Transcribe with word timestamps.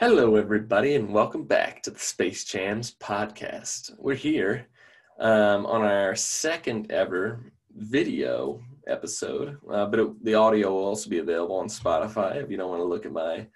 Hello, 0.00 0.36
everybody, 0.36 0.94
and 0.94 1.12
welcome 1.12 1.44
back 1.44 1.82
to 1.82 1.90
the 1.90 1.98
Space 1.98 2.44
Jams 2.44 2.96
podcast. 3.02 3.90
We're 3.98 4.14
here 4.14 4.66
um, 5.18 5.66
on 5.66 5.82
our 5.82 6.16
second 6.16 6.90
ever 6.90 7.52
video 7.76 8.62
episode, 8.86 9.58
uh, 9.70 9.84
but 9.84 10.00
it, 10.00 10.24
the 10.24 10.36
audio 10.36 10.72
will 10.72 10.86
also 10.86 11.10
be 11.10 11.18
available 11.18 11.56
on 11.56 11.68
Spotify 11.68 12.42
if 12.42 12.50
you 12.50 12.56
don't 12.56 12.70
want 12.70 12.80
to 12.80 12.86
look 12.86 13.04
at 13.04 13.12
my 13.12 13.46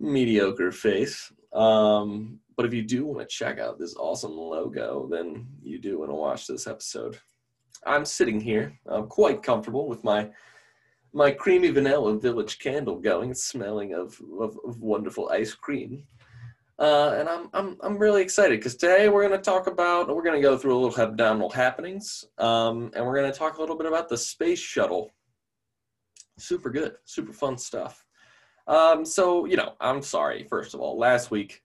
mediocre 0.00 0.72
face. 0.72 1.32
Um, 1.52 2.40
but 2.56 2.66
if 2.66 2.74
you 2.74 2.82
do 2.82 3.06
want 3.06 3.20
to 3.20 3.26
check 3.26 3.60
out 3.60 3.78
this 3.78 3.94
awesome 3.94 4.36
logo, 4.36 5.06
then 5.08 5.46
you 5.62 5.78
do 5.78 6.00
want 6.00 6.10
to 6.10 6.16
watch 6.16 6.48
this 6.48 6.66
episode. 6.66 7.16
I'm 7.86 8.04
sitting 8.04 8.40
here, 8.40 8.76
I'm 8.88 9.06
quite 9.06 9.44
comfortable 9.44 9.86
with 9.86 10.02
my 10.02 10.30
my 11.14 11.30
creamy 11.30 11.70
vanilla 11.70 12.18
village 12.18 12.58
candle 12.58 12.98
going, 12.98 13.32
smelling 13.32 13.94
of, 13.94 14.20
of, 14.40 14.58
of 14.66 14.80
wonderful 14.80 15.28
ice 15.28 15.54
cream. 15.54 16.02
Uh, 16.76 17.14
and 17.16 17.28
I'm, 17.28 17.48
I'm, 17.54 17.76
I'm 17.82 17.98
really 17.98 18.20
excited 18.20 18.58
because 18.58 18.74
today 18.74 19.08
we're 19.08 19.26
going 19.26 19.38
to 19.38 19.44
talk 19.44 19.68
about, 19.68 20.08
we're 20.08 20.24
going 20.24 20.34
to 20.34 20.42
go 20.42 20.58
through 20.58 20.76
a 20.76 20.80
little 20.80 20.92
hebdomadal 20.92 21.52
happenings, 21.52 22.24
um, 22.38 22.90
and 22.96 23.06
we're 23.06 23.14
going 23.14 23.32
to 23.32 23.38
talk 23.38 23.58
a 23.58 23.60
little 23.60 23.76
bit 23.76 23.86
about 23.86 24.08
the 24.08 24.18
space 24.18 24.58
shuttle. 24.58 25.12
Super 26.36 26.68
good, 26.68 26.96
super 27.04 27.32
fun 27.32 27.56
stuff. 27.56 28.04
Um, 28.66 29.04
so, 29.04 29.44
you 29.44 29.56
know, 29.56 29.74
I'm 29.80 30.02
sorry, 30.02 30.42
first 30.50 30.74
of 30.74 30.80
all, 30.80 30.98
last 30.98 31.30
week 31.30 31.62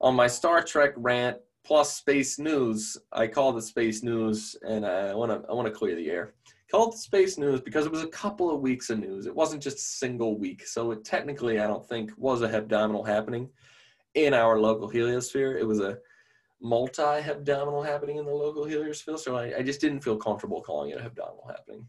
on 0.00 0.14
my 0.14 0.28
Star 0.28 0.62
Trek 0.62 0.92
rant 0.94 1.38
plus 1.66 1.96
space 1.96 2.38
news, 2.38 2.96
I 3.12 3.26
called 3.26 3.58
it 3.58 3.62
space 3.62 4.02
news, 4.02 4.56
and 4.66 4.86
I 4.86 5.14
want 5.14 5.30
to 5.32 5.48
I 5.48 5.52
want 5.52 5.66
to 5.66 5.74
clear 5.74 5.96
the 5.96 6.10
air 6.10 6.34
called 6.70 6.94
the 6.94 6.98
space 6.98 7.38
news 7.38 7.60
because 7.60 7.86
it 7.86 7.92
was 7.92 8.02
a 8.02 8.08
couple 8.08 8.50
of 8.50 8.60
weeks 8.60 8.90
of 8.90 8.98
news. 8.98 9.26
It 9.26 9.34
wasn't 9.34 9.62
just 9.62 9.78
a 9.78 9.80
single 9.80 10.38
week. 10.38 10.66
So 10.66 10.90
it 10.90 11.04
technically, 11.04 11.60
I 11.60 11.66
don't 11.66 11.86
think, 11.88 12.10
was 12.16 12.42
a 12.42 12.48
hebdomadal 12.48 13.06
happening 13.06 13.48
in 14.14 14.34
our 14.34 14.58
local 14.58 14.90
heliosphere. 14.90 15.58
It 15.60 15.64
was 15.64 15.80
a 15.80 15.98
multi-hebdomadal 16.60 17.86
happening 17.86 18.16
in 18.16 18.24
the 18.24 18.32
local 18.32 18.64
heliosphere. 18.64 19.18
So 19.18 19.36
I, 19.36 19.58
I 19.58 19.62
just 19.62 19.80
didn't 19.80 20.00
feel 20.00 20.16
comfortable 20.16 20.60
calling 20.60 20.90
it 20.90 20.98
a 20.98 21.02
hebdomadal 21.02 21.46
happening. 21.46 21.86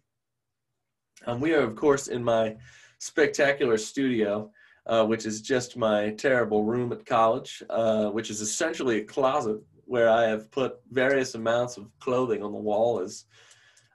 Um, 1.25 1.41
we 1.41 1.53
are, 1.53 1.61
of 1.61 1.75
course, 1.75 2.07
in 2.07 2.23
my 2.23 2.55
spectacular 2.99 3.77
studio, 3.77 4.51
uh, 4.87 5.05
which 5.05 5.25
is 5.25 5.41
just 5.41 5.77
my 5.77 6.11
terrible 6.11 6.63
room 6.63 6.91
at 6.91 7.05
college, 7.05 7.61
uh, 7.69 8.09
which 8.09 8.29
is 8.29 8.41
essentially 8.41 8.99
a 8.99 9.03
closet 9.05 9.59
where 9.85 10.09
I 10.09 10.23
have 10.23 10.49
put 10.51 10.79
various 10.91 11.35
amounts 11.35 11.77
of 11.77 11.89
clothing 11.99 12.41
on 12.41 12.51
the 12.51 12.57
wall 12.57 12.99
as 12.99 13.25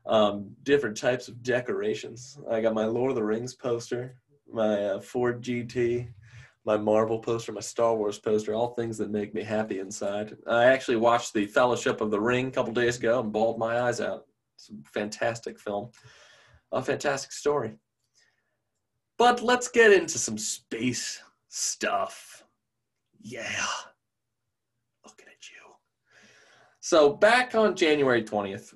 um, 0.07 0.51
different 0.63 0.97
types 0.97 1.29
of 1.29 1.43
decorations. 1.43 2.39
I 2.51 2.61
got 2.61 2.75
my 2.75 2.85
Lord 2.85 3.11
of 3.11 3.17
the 3.17 3.25
Rings 3.25 3.55
poster, 3.55 4.17
my 4.51 4.85
uh, 4.85 5.01
Ford 5.01 5.43
GT, 5.43 6.09
my 6.65 6.77
Marvel 6.77 7.19
poster, 7.19 7.53
my 7.53 7.61
Star 7.61 7.95
Wars 7.97 8.19
poster, 8.19 8.55
all 8.55 8.75
things 8.75 8.99
that 8.99 9.11
make 9.11 9.35
me 9.35 9.43
happy 9.43 9.81
inside. 9.81 10.37
I 10.47 10.65
actually 10.65 10.97
watched 10.97 11.35
the 11.35 11.47
Fellowship 11.47 12.01
of 12.01 12.11
the 12.11 12.21
Ring 12.21 12.49
a 12.49 12.51
couple 12.51 12.73
days 12.73 12.99
ago 12.99 13.21
and 13.21 13.33
bawled 13.33 13.59
my 13.59 13.81
eyes 13.81 14.01
out. 14.01 14.27
It's 14.57 14.71
a 14.71 14.91
fantastic 14.93 15.59
film, 15.59 15.91
a 16.71 16.83
fantastic 16.83 17.33
story. 17.33 17.75
But 19.23 19.41
let's 19.41 19.69
get 19.69 19.93
into 19.93 20.19
some 20.19 20.37
space 20.37 21.23
stuff. 21.49 22.43
Yeah. 23.21 23.65
Looking 25.07 25.29
at 25.29 25.49
you. 25.49 25.75
So, 26.81 27.13
back 27.13 27.55
on 27.55 27.77
January 27.77 28.25
20th, 28.25 28.75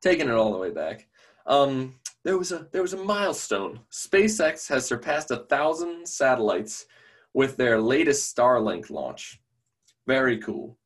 taking 0.00 0.30
it 0.30 0.34
all 0.34 0.50
the 0.50 0.56
way 0.56 0.70
back. 0.70 1.08
Um, 1.44 1.96
there 2.24 2.38
was 2.38 2.52
a 2.52 2.68
there 2.72 2.80
was 2.80 2.94
a 2.94 3.04
milestone. 3.04 3.80
SpaceX 3.92 4.66
has 4.70 4.86
surpassed 4.86 5.30
a 5.30 5.44
thousand 5.50 6.08
satellites 6.08 6.86
with 7.34 7.58
their 7.58 7.78
latest 7.78 8.34
Starlink 8.34 8.88
launch. 8.88 9.42
Very 10.06 10.38
cool. 10.38 10.78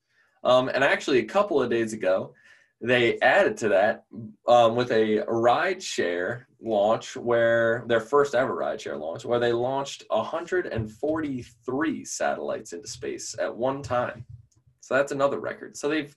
Um, 0.43 0.69
and 0.69 0.83
actually, 0.83 1.21
a 1.21 1.25
couple 1.27 1.63
of 1.63 1.71
days 1.71 1.93
ago, 1.93 2.35
they 2.83 3.19
added 3.21 3.57
to 3.57 3.69
that 3.69 4.05
um, 4.49 4.75
with 4.75 4.91
a 4.91 5.25
ride 5.29 5.83
share 5.83 6.49
launch 6.61 7.17
where 7.17 7.85
their 7.87 8.01
first 8.01 8.35
ever 8.35 8.55
ride 8.55 8.81
share 8.81 8.97
launch 8.97 9.25
where 9.25 9.41
they 9.41 9.53
launched 9.53 10.05
143 10.09 12.05
satellites 12.05 12.73
into 12.73 12.89
space 12.89 13.35
at 13.41 13.55
one 13.55 13.83
time 13.83 14.25
so 14.81 14.95
that's 14.95 15.13
another 15.13 15.39
record 15.41 15.77
so 15.77 15.89
they've 15.89 16.17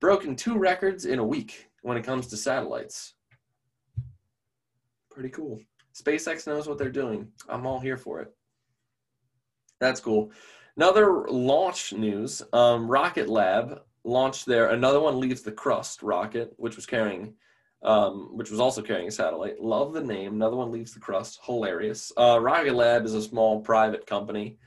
broken 0.00 0.34
two 0.34 0.58
records 0.58 1.04
in 1.04 1.18
a 1.18 1.24
week 1.24 1.68
when 1.82 1.96
it 1.96 2.04
comes 2.04 2.26
to 2.28 2.36
satellites. 2.36 3.14
Pretty 5.10 5.28
cool. 5.28 5.60
SpaceX 5.94 6.46
knows 6.46 6.66
what 6.66 6.78
they're 6.78 6.90
doing. 6.90 7.28
I'm 7.48 7.66
all 7.66 7.80
here 7.80 7.96
for 7.96 8.20
it. 8.20 8.32
That's 9.78 10.00
cool. 10.00 10.30
Another 10.76 11.26
launch 11.28 11.92
news 11.92 12.42
um, 12.52 12.90
Rocket 12.90 13.28
Lab 13.28 13.82
launched 14.04 14.46
there. 14.46 14.70
another 14.70 15.00
one 15.00 15.20
leaves 15.20 15.42
the 15.42 15.52
crust 15.52 16.02
rocket, 16.02 16.52
which 16.56 16.76
was 16.76 16.86
carrying, 16.86 17.34
um, 17.82 18.36
which 18.36 18.50
was 18.50 18.60
also 18.60 18.82
carrying 18.82 19.08
a 19.08 19.12
satellite. 19.12 19.60
Love 19.60 19.92
the 19.92 20.02
name. 20.02 20.34
Another 20.34 20.56
one 20.56 20.70
leaves 20.70 20.92
the 20.94 21.00
crust. 21.00 21.40
Hilarious. 21.44 22.12
Uh, 22.16 22.38
Rocket 22.40 22.74
Lab 22.74 23.04
is 23.04 23.14
a 23.14 23.22
small 23.22 23.60
private 23.60 24.06
company, 24.06 24.58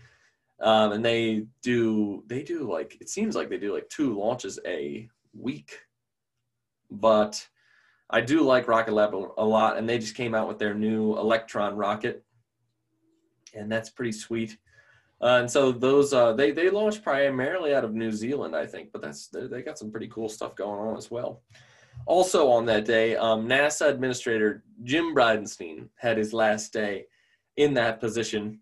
um, 0.61 0.91
and 0.91 1.03
they 1.03 1.45
do 1.61 2.23
they 2.27 2.43
do 2.43 2.69
like 2.71 2.97
it 3.01 3.09
seems 3.09 3.35
like 3.35 3.49
they 3.49 3.57
do 3.57 3.73
like 3.73 3.89
two 3.89 4.17
launches 4.17 4.59
a 4.65 5.09
week 5.33 5.79
but 6.93 7.47
I 8.09 8.21
do 8.21 8.41
like 8.41 8.67
Rocket 8.67 8.93
Lab 8.93 9.15
a 9.15 9.45
lot, 9.45 9.77
and 9.77 9.89
they 9.89 9.97
just 9.97 10.15
came 10.15 10.35
out 10.35 10.47
with 10.47 10.59
their 10.59 10.73
new 10.73 11.17
Electron 11.17 11.75
rocket, 11.75 12.23
and 13.53 13.71
that's 13.71 13.89
pretty 13.89 14.11
sweet. 14.11 14.57
Uh, 15.23 15.39
and 15.39 15.49
so 15.49 15.71
those 15.71 16.13
uh, 16.13 16.33
they 16.33 16.51
they 16.51 16.69
launched 16.69 17.03
primarily 17.03 17.73
out 17.73 17.85
of 17.85 17.93
New 17.93 18.11
Zealand, 18.11 18.55
I 18.55 18.65
think, 18.65 18.91
but 18.91 19.01
that's 19.01 19.27
they 19.27 19.61
got 19.61 19.79
some 19.79 19.89
pretty 19.89 20.07
cool 20.07 20.27
stuff 20.27 20.55
going 20.55 20.79
on 20.79 20.97
as 20.97 21.09
well. 21.09 21.41
Also 22.05 22.49
on 22.49 22.65
that 22.65 22.83
day, 22.85 23.15
um, 23.15 23.47
NASA 23.47 23.87
Administrator 23.87 24.63
Jim 24.83 25.15
Bridenstine 25.15 25.87
had 25.95 26.17
his 26.17 26.33
last 26.33 26.73
day 26.73 27.05
in 27.55 27.73
that 27.75 28.01
position, 28.01 28.59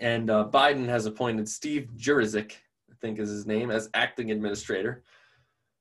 and 0.00 0.30
uh, 0.30 0.48
Biden 0.50 0.86
has 0.86 1.04
appointed 1.04 1.48
Steve 1.48 1.90
Jurczyk, 1.96 2.52
I 2.90 2.94
think 3.02 3.18
is 3.18 3.28
his 3.28 3.46
name, 3.46 3.70
as 3.70 3.90
acting 3.92 4.30
administrator 4.30 5.02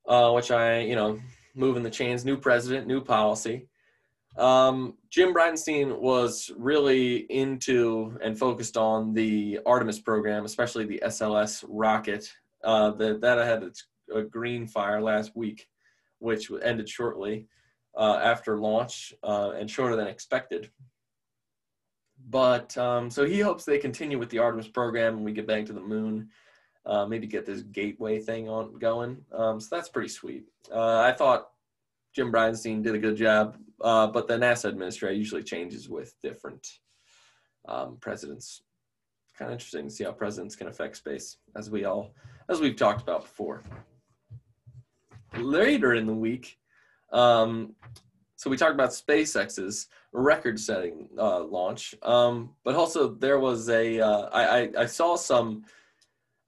uh, 0.07 0.31
which 0.31 0.51
I, 0.51 0.79
you 0.79 0.95
know, 0.95 1.19
moving 1.53 1.83
the 1.83 1.89
chains, 1.89 2.25
new 2.25 2.37
president, 2.37 2.87
new 2.87 3.01
policy. 3.01 3.67
Um, 4.37 4.95
Jim 5.09 5.33
Bridenstine 5.33 5.99
was 5.99 6.51
really 6.57 7.25
into 7.31 8.17
and 8.21 8.37
focused 8.37 8.77
on 8.77 9.13
the 9.13 9.59
Artemis 9.65 9.99
program, 9.99 10.45
especially 10.45 10.85
the 10.85 11.01
SLS 11.05 11.65
rocket. 11.67 12.31
Uh, 12.63 12.91
the, 12.91 13.17
that 13.19 13.37
had 13.39 13.63
its 13.63 13.87
a 14.13 14.21
green 14.21 14.67
fire 14.67 15.01
last 15.01 15.35
week, 15.35 15.67
which 16.19 16.49
ended 16.63 16.87
shortly 16.87 17.47
uh, 17.97 18.19
after 18.23 18.57
launch 18.57 19.13
uh, 19.23 19.51
and 19.51 19.69
shorter 19.69 19.95
than 19.95 20.07
expected. 20.07 20.69
But 22.29 22.77
um, 22.77 23.09
so 23.09 23.25
he 23.25 23.39
hopes 23.39 23.65
they 23.65 23.77
continue 23.77 24.17
with 24.17 24.29
the 24.29 24.39
Artemis 24.39 24.67
program 24.67 25.17
and 25.17 25.25
we 25.25 25.33
get 25.33 25.47
back 25.47 25.65
to 25.65 25.73
the 25.73 25.81
moon 25.81 26.29
uh, 26.87 27.05
maybe 27.05 27.27
get 27.27 27.45
this 27.45 27.61
gateway 27.63 28.19
thing 28.19 28.47
on 28.47 28.79
going. 28.79 29.17
Um, 29.31 29.59
so 29.59 29.75
that's 29.75 29.89
pretty 29.89 30.07
sweet. 30.07 30.45
Uh, 30.73 30.99
I 30.99 31.11
thought 31.11 31.49
Jim 32.17 32.31
Bridenstine 32.31 32.81
did 32.81 32.95
a 32.95 32.97
good 32.97 33.15
job, 33.15 33.57
uh, 33.79 34.07
but 34.07 34.27
the 34.27 34.33
NASA 34.33 34.65
administrator 34.65 35.13
usually 35.13 35.43
changes 35.43 35.87
with 35.87 36.15
different 36.23 36.67
um, 37.67 37.97
presidents. 38.01 38.63
Kind 39.37 39.51
of 39.51 39.53
interesting 39.53 39.83
to 39.83 39.91
see 39.91 40.03
how 40.03 40.13
presidents 40.13 40.55
can 40.55 40.65
affect 40.65 40.97
space, 40.97 41.37
as 41.55 41.69
we 41.69 41.85
all, 41.85 42.15
as 42.49 42.59
we've 42.59 42.75
talked 42.75 43.03
about 43.03 43.21
before. 43.21 43.61
Later 45.37 45.93
in 45.93 46.07
the 46.07 46.13
week, 46.13 46.57
um, 47.13 47.75
so 48.35 48.49
we 48.49 48.57
talked 48.57 48.73
about 48.73 48.89
SpaceX's 48.89 49.87
record-setting 50.11 51.09
uh, 51.19 51.43
launch, 51.43 51.93
um, 52.01 52.55
but 52.63 52.73
also 52.73 53.09
there 53.09 53.37
was 53.37 53.69
a. 53.69 53.99
Uh, 53.99 54.29
I, 54.33 54.61
I, 54.61 54.69
I 54.75 54.85
saw 54.87 55.17
some 55.17 55.65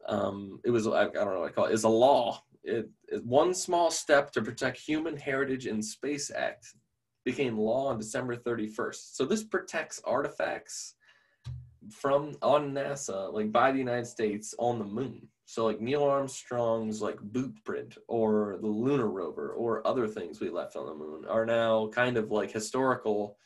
um, 0.07 0.59
it 0.63 0.71
was 0.71 0.87
I, 0.87 1.01
I, 1.01 1.05
don't 1.05 1.33
know 1.33 1.41
what 1.41 1.51
I 1.51 1.53
call 1.53 1.65
it 1.65 1.73
is 1.73 1.83
a 1.83 1.89
law. 1.89 2.41
It, 2.63 2.89
it, 3.07 3.25
one 3.25 3.53
small 3.53 3.91
step 3.91 4.31
to 4.31 4.41
protect 4.41 4.77
human 4.79 5.17
heritage 5.17 5.67
in 5.67 5.81
space 5.81 6.31
act 6.31 6.73
became 7.25 7.57
law 7.57 7.87
on 7.87 7.97
December 7.97 8.35
31st. 8.35 9.15
So 9.15 9.25
this 9.25 9.43
protects 9.43 10.01
artifacts 10.03 10.95
from 11.91 12.35
on 12.41 12.71
NASA, 12.71 13.33
like 13.33 13.51
by 13.51 13.71
the 13.71 13.77
United 13.77 14.07
States 14.07 14.53
on 14.59 14.79
the 14.79 14.85
moon. 14.85 15.27
So 15.45 15.65
like 15.65 15.81
Neil 15.81 16.03
Armstrong's 16.03 17.01
like 17.01 17.19
boot 17.19 17.55
print 17.63 17.97
or 18.07 18.57
the 18.61 18.67
lunar 18.67 19.09
rover 19.09 19.51
or 19.51 19.85
other 19.87 20.07
things 20.07 20.39
we 20.39 20.49
left 20.49 20.75
on 20.75 20.85
the 20.85 20.93
moon 20.93 21.25
are 21.27 21.45
now 21.45 21.87
kind 21.87 22.17
of 22.17 22.31
like 22.31 22.51
historical 22.51 23.37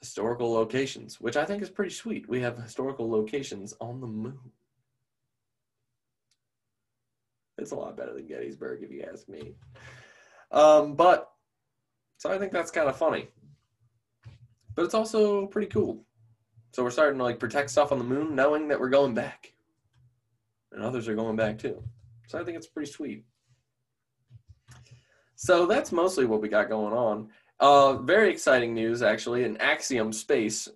historical 0.00 0.52
locations, 0.52 1.20
which 1.20 1.36
I 1.36 1.44
think 1.44 1.62
is 1.62 1.70
pretty 1.70 1.92
sweet. 1.92 2.28
We 2.28 2.40
have 2.42 2.56
historical 2.56 3.10
locations 3.10 3.74
on 3.80 4.00
the 4.00 4.06
moon. 4.06 4.52
It's 7.66 7.72
a 7.72 7.74
lot 7.74 7.96
better 7.96 8.14
than 8.14 8.28
Gettysburg, 8.28 8.84
if 8.84 8.92
you 8.92 9.04
ask 9.12 9.28
me. 9.28 9.56
Um, 10.52 10.94
but 10.94 11.32
so 12.16 12.30
I 12.30 12.38
think 12.38 12.52
that's 12.52 12.70
kind 12.70 12.88
of 12.88 12.96
funny, 12.96 13.26
but 14.76 14.84
it's 14.84 14.94
also 14.94 15.48
pretty 15.48 15.66
cool. 15.66 16.04
So 16.70 16.84
we're 16.84 16.92
starting 16.92 17.18
to 17.18 17.24
like 17.24 17.40
protect 17.40 17.70
stuff 17.70 17.90
on 17.90 17.98
the 17.98 18.04
moon, 18.04 18.36
knowing 18.36 18.68
that 18.68 18.78
we're 18.78 18.88
going 18.88 19.14
back, 19.14 19.52
and 20.70 20.80
others 20.80 21.08
are 21.08 21.16
going 21.16 21.34
back 21.34 21.58
too. 21.58 21.82
So 22.28 22.40
I 22.40 22.44
think 22.44 22.56
it's 22.56 22.68
pretty 22.68 22.88
sweet. 22.92 23.24
So 25.34 25.66
that's 25.66 25.90
mostly 25.90 26.24
what 26.24 26.40
we 26.40 26.48
got 26.48 26.68
going 26.68 26.94
on. 26.94 27.30
Uh, 27.58 27.94
very 27.94 28.30
exciting 28.30 28.74
news, 28.74 29.02
actually. 29.02 29.42
In 29.42 29.56
Axiom 29.56 30.12
Space, 30.12 30.68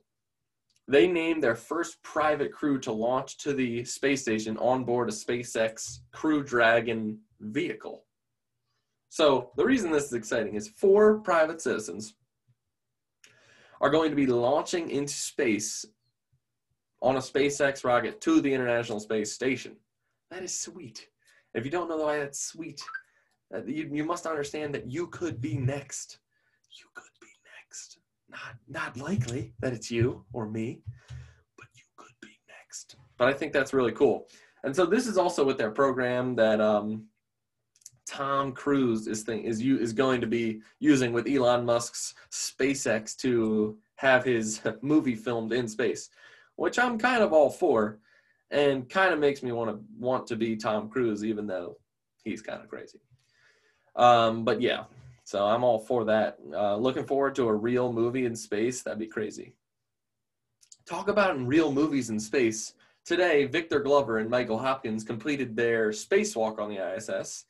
they 0.91 1.07
named 1.07 1.41
their 1.41 1.55
first 1.55 2.03
private 2.03 2.53
crew 2.53 2.77
to 2.81 2.91
launch 2.91 3.39
to 3.39 3.53
the 3.53 3.85
space 3.85 4.23
station 4.23 4.57
on 4.57 4.83
board 4.83 5.09
a 5.09 5.13
SpaceX 5.13 6.01
Crew 6.11 6.43
Dragon 6.43 7.21
vehicle. 7.39 8.05
So 9.09 9.53
the 9.57 9.65
reason 9.65 9.93
this 9.93 10.07
is 10.07 10.15
exciting 10.15 10.57
is 10.57 10.67
four 10.67 11.19
private 11.21 11.61
citizens 11.61 12.15
are 13.81 13.91
going 13.91 14.11
to 14.11 14.17
be 14.17 14.27
launching 14.27 14.91
into 14.91 15.13
space 15.13 15.87
on 17.03 17.17
a 17.17 17.21
SpaceX 17.21 17.85
rocket 17.85 18.21
to 18.23 18.41
the 18.41 18.53
International 18.53 18.99
Space 18.99 19.33
Station. 19.33 19.77
That 20.33 20.43
is 20.43 20.59
sweet. 20.59 21.07
If 21.55 21.65
you 21.65 21.71
don't 21.71 21.89
know 21.89 21.99
why 21.99 22.19
that's 22.19 22.41
sweet, 22.41 22.81
uh, 23.55 23.65
you, 23.65 23.89
you 23.93 24.05
must 24.05 24.27
understand 24.27 24.75
that 24.75 24.91
you 24.91 25.07
could 25.07 25.41
be 25.41 25.55
next. 25.57 26.19
You 26.73 26.87
could. 26.95 27.20
Not 28.31 28.57
not 28.69 28.97
likely 28.97 29.55
that 29.61 29.73
it's 29.73 29.91
you 29.91 30.25
or 30.33 30.49
me, 30.49 30.83
but 31.57 31.67
you 31.75 31.83
could 31.97 32.15
be 32.23 32.39
next. 32.49 32.97
But 33.19 33.29
I 33.29 33.33
think 33.33 33.53
that's 33.53 33.75
really 33.75 33.93
cool. 33.93 34.29
And 34.65 34.75
so 34.75 34.87
this 34.87 35.07
is 35.07 35.19
also 35.19 35.45
with 35.45 35.59
their 35.59 35.71
program 35.71 36.37
that 36.37 36.61
um, 36.61 37.07
Tom 38.07 38.53
Cruise 38.53 39.07
is 39.07 39.23
thing 39.23 39.45
is 39.45 39.63
you 39.63 39.79
is 39.79 39.93
going 39.93 40.21
to 40.21 40.27
be 40.27 40.61
using 40.81 41.13
with 41.13 41.29
Elon 41.29 41.65
Musk's 41.65 42.15
SpaceX 42.31 43.17
to 43.19 43.79
have 43.97 44.25
his 44.25 44.61
movie 44.83 45.15
filmed 45.15 45.53
in 45.53 45.69
space, 45.69 46.11
which 46.57 46.79
I'm 46.79 46.99
kind 46.99 47.23
of 47.23 47.33
all 47.33 47.51
for, 47.51 48.01
and 48.51 48.89
kind 48.89 49.13
of 49.13 49.21
makes 49.21 49.43
me 49.43 49.53
want 49.53 49.71
to 49.71 49.81
want 49.99 50.27
to 50.29 50.37
be 50.37 50.57
Tom 50.57 50.89
Cruise, 50.89 51.25
even 51.25 51.47
though 51.47 51.77
he's 52.25 52.43
kind 52.43 52.61
of 52.61 52.69
crazy. 52.69 53.01
Um, 53.97 54.45
but 54.45 54.61
yeah, 54.61 54.85
so 55.31 55.47
I'm 55.47 55.63
all 55.63 55.79
for 55.79 56.05
that. 56.07 56.39
Uh, 56.53 56.75
looking 56.75 57.07
forward 57.07 57.37
to 57.37 57.47
a 57.47 57.55
real 57.55 57.93
movie 57.93 58.27
in 58.27 58.35
space. 58.35 58.83
That'd 58.83 58.99
be 58.99 59.07
crazy. 59.07 59.55
Talk 60.89 61.07
about 61.07 61.37
in 61.37 61.47
real 61.47 61.71
movies 61.71 62.11
in 62.11 62.19
space. 62.19 62.75
Today, 63.05 63.45
Victor 63.45 63.79
Glover 63.79 64.19
and 64.19 64.29
Michael 64.29 64.59
Hopkins 64.59 65.05
completed 65.05 65.55
their 65.55 65.91
spacewalk 65.91 66.59
on 66.59 66.69
the 66.69 66.97
ISS. 66.97 67.45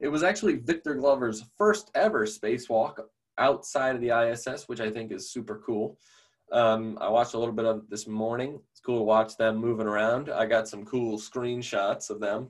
It 0.00 0.08
was 0.08 0.22
actually 0.22 0.56
Victor 0.56 0.94
Glover's 0.94 1.44
first 1.58 1.90
ever 1.94 2.24
spacewalk 2.24 3.00
outside 3.36 3.94
of 3.94 4.00
the 4.00 4.18
ISS, 4.18 4.66
which 4.66 4.80
I 4.80 4.90
think 4.90 5.12
is 5.12 5.30
super 5.30 5.60
cool. 5.66 5.98
Um, 6.52 6.96
I 7.02 7.10
watched 7.10 7.34
a 7.34 7.38
little 7.38 7.52
bit 7.52 7.66
of 7.66 7.76
it 7.76 7.90
this 7.90 8.06
morning. 8.06 8.60
It's 8.70 8.80
cool 8.80 9.00
to 9.00 9.04
watch 9.04 9.36
them 9.36 9.58
moving 9.58 9.86
around. 9.86 10.30
I 10.30 10.46
got 10.46 10.68
some 10.68 10.86
cool 10.86 11.18
screenshots 11.18 12.08
of 12.08 12.18
them 12.18 12.48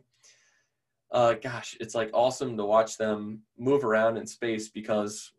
uh, 1.12 1.35
gosh, 1.35 1.76
it's 1.81 1.94
like 1.94 2.11
awesome 2.12 2.56
to 2.56 2.64
watch 2.64 2.97
them 2.97 3.43
move 3.58 3.85
around 3.85 4.17
in 4.17 4.26
space 4.26 4.69
because, 4.69 5.32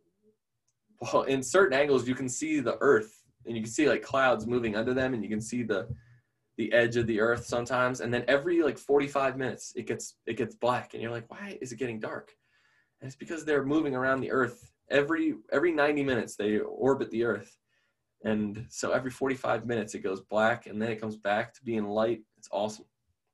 well, 1.01 1.23
in 1.23 1.43
certain 1.43 1.77
angles 1.77 2.07
you 2.07 2.15
can 2.15 2.29
see 2.29 2.59
the 2.59 2.77
Earth 2.79 3.23
and 3.47 3.55
you 3.55 3.63
can 3.63 3.71
see 3.71 3.89
like 3.89 4.01
clouds 4.01 4.45
moving 4.45 4.75
under 4.75 4.93
them, 4.93 5.13
and 5.13 5.23
you 5.23 5.29
can 5.29 5.41
see 5.41 5.63
the 5.63 5.87
the 6.57 6.71
edge 6.73 6.97
of 6.97 7.07
the 7.07 7.19
Earth 7.19 7.45
sometimes. 7.45 8.01
And 8.01 8.13
then 8.13 8.25
every 8.27 8.63
like 8.63 8.77
45 8.77 9.37
minutes, 9.37 9.73
it 9.75 9.87
gets 9.87 10.15
it 10.25 10.37
gets 10.37 10.55
black, 10.55 10.93
and 10.93 11.01
you're 11.01 11.11
like, 11.11 11.29
why 11.29 11.57
is 11.61 11.71
it 11.71 11.79
getting 11.79 11.99
dark? 11.99 12.31
And 12.99 13.07
it's 13.07 13.15
because 13.15 13.45
they're 13.45 13.65
moving 13.65 13.95
around 13.95 14.21
the 14.21 14.31
Earth 14.31 14.71
every 14.89 15.35
every 15.51 15.71
90 15.71 16.03
minutes. 16.03 16.35
They 16.35 16.59
orbit 16.59 17.09
the 17.11 17.23
Earth, 17.23 17.57
and 18.23 18.65
so 18.69 18.91
every 18.91 19.11
45 19.11 19.65
minutes 19.65 19.95
it 19.95 19.99
goes 19.99 20.21
black, 20.21 20.67
and 20.67 20.81
then 20.81 20.91
it 20.91 21.01
comes 21.01 21.17
back 21.17 21.53
to 21.53 21.63
being 21.63 21.85
light. 21.87 22.21
It's 22.37 22.49
awesome, 22.51 22.85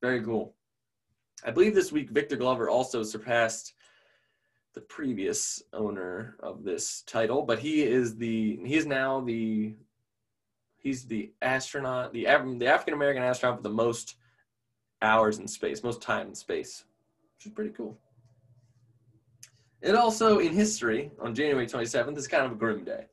very 0.01 0.24
cool. 0.24 0.56
I 1.45 1.51
believe 1.51 1.75
this 1.75 1.92
week 1.92 2.10
Victor 2.10 2.36
Glover 2.36 2.69
also 2.69 3.04
surpassed 3.04 3.74
the 4.74 4.81
previous 4.81 5.62
owner 5.74 6.36
of 6.40 6.63
this 6.63 7.01
title, 7.01 7.44
but 7.44 7.60
he 7.60 7.84
is 7.84 8.16
the 8.16 8.60
he 8.66 8.75
is 8.75 8.86
now 8.86 9.22
the 9.22 9.75
he's 10.78 11.06
the 11.06 11.31
astronaut, 11.42 12.13
the 12.13 12.24
the 12.57 12.68
African 12.68 12.94
American 12.94 13.24
astronaut 13.24 13.57
with 13.57 13.63
the 13.63 13.69
most 13.69 14.16
hours 15.01 15.40
in 15.40 15.48
space, 15.48 15.84
most 15.84 16.01
time 16.01 16.28
in 16.28 16.36
space, 16.36 16.86
which 17.38 17.48
is 17.48 17.51
pretty 17.51 17.72
cool. 17.72 17.98
It 19.81 19.96
also, 19.96 20.39
in 20.39 20.54
history, 20.54 21.12
on 21.19 21.36
January 21.36 21.68
27th, 21.68 22.18
is 22.18 22.28
kind 22.28 22.46
of 22.46 22.54
a 22.54 22.56
grim 22.56 22.86
day. 22.86 23.07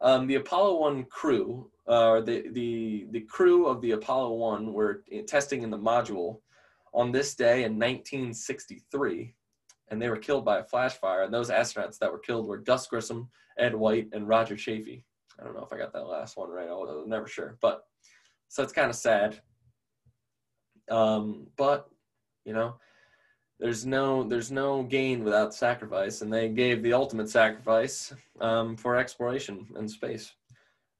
Um, 0.00 0.26
the 0.26 0.36
Apollo 0.36 0.80
1 0.80 1.04
crew, 1.04 1.70
uh, 1.86 2.22
the, 2.22 2.48
the, 2.52 3.06
the 3.10 3.20
crew 3.20 3.66
of 3.66 3.82
the 3.82 3.90
Apollo 3.90 4.32
1 4.32 4.72
were 4.72 5.04
testing 5.26 5.62
in 5.62 5.68
the 5.68 5.78
module 5.78 6.38
on 6.96 7.12
this 7.12 7.34
day 7.34 7.64
in 7.64 7.78
1963, 7.78 9.34
and 9.90 10.00
they 10.00 10.08
were 10.08 10.16
killed 10.16 10.46
by 10.46 10.58
a 10.58 10.64
flash 10.64 10.94
fire. 10.94 11.22
And 11.22 11.32
those 11.32 11.50
astronauts 11.50 11.98
that 11.98 12.10
were 12.10 12.18
killed 12.18 12.46
were 12.46 12.56
Gus 12.56 12.86
Grissom, 12.86 13.28
Ed 13.58 13.74
White, 13.74 14.08
and 14.12 14.26
Roger 14.26 14.56
Chaffee. 14.56 15.04
I 15.38 15.44
don't 15.44 15.54
know 15.54 15.62
if 15.62 15.72
I 15.72 15.76
got 15.76 15.92
that 15.92 16.08
last 16.08 16.38
one 16.38 16.48
right. 16.48 16.68
I 16.68 16.72
was 16.72 17.06
never 17.06 17.28
sure, 17.28 17.58
but 17.60 17.82
so 18.48 18.62
it's 18.62 18.72
kind 18.72 18.88
of 18.88 18.96
sad. 18.96 19.38
Um, 20.90 21.48
but 21.58 21.90
you 22.46 22.54
know, 22.54 22.76
there's 23.60 23.84
no 23.84 24.22
there's 24.22 24.50
no 24.50 24.82
gain 24.82 25.22
without 25.22 25.54
sacrifice, 25.54 26.22
and 26.22 26.32
they 26.32 26.48
gave 26.48 26.82
the 26.82 26.94
ultimate 26.94 27.28
sacrifice 27.28 28.14
um, 28.40 28.76
for 28.76 28.96
exploration 28.96 29.66
in 29.78 29.86
space 29.86 30.32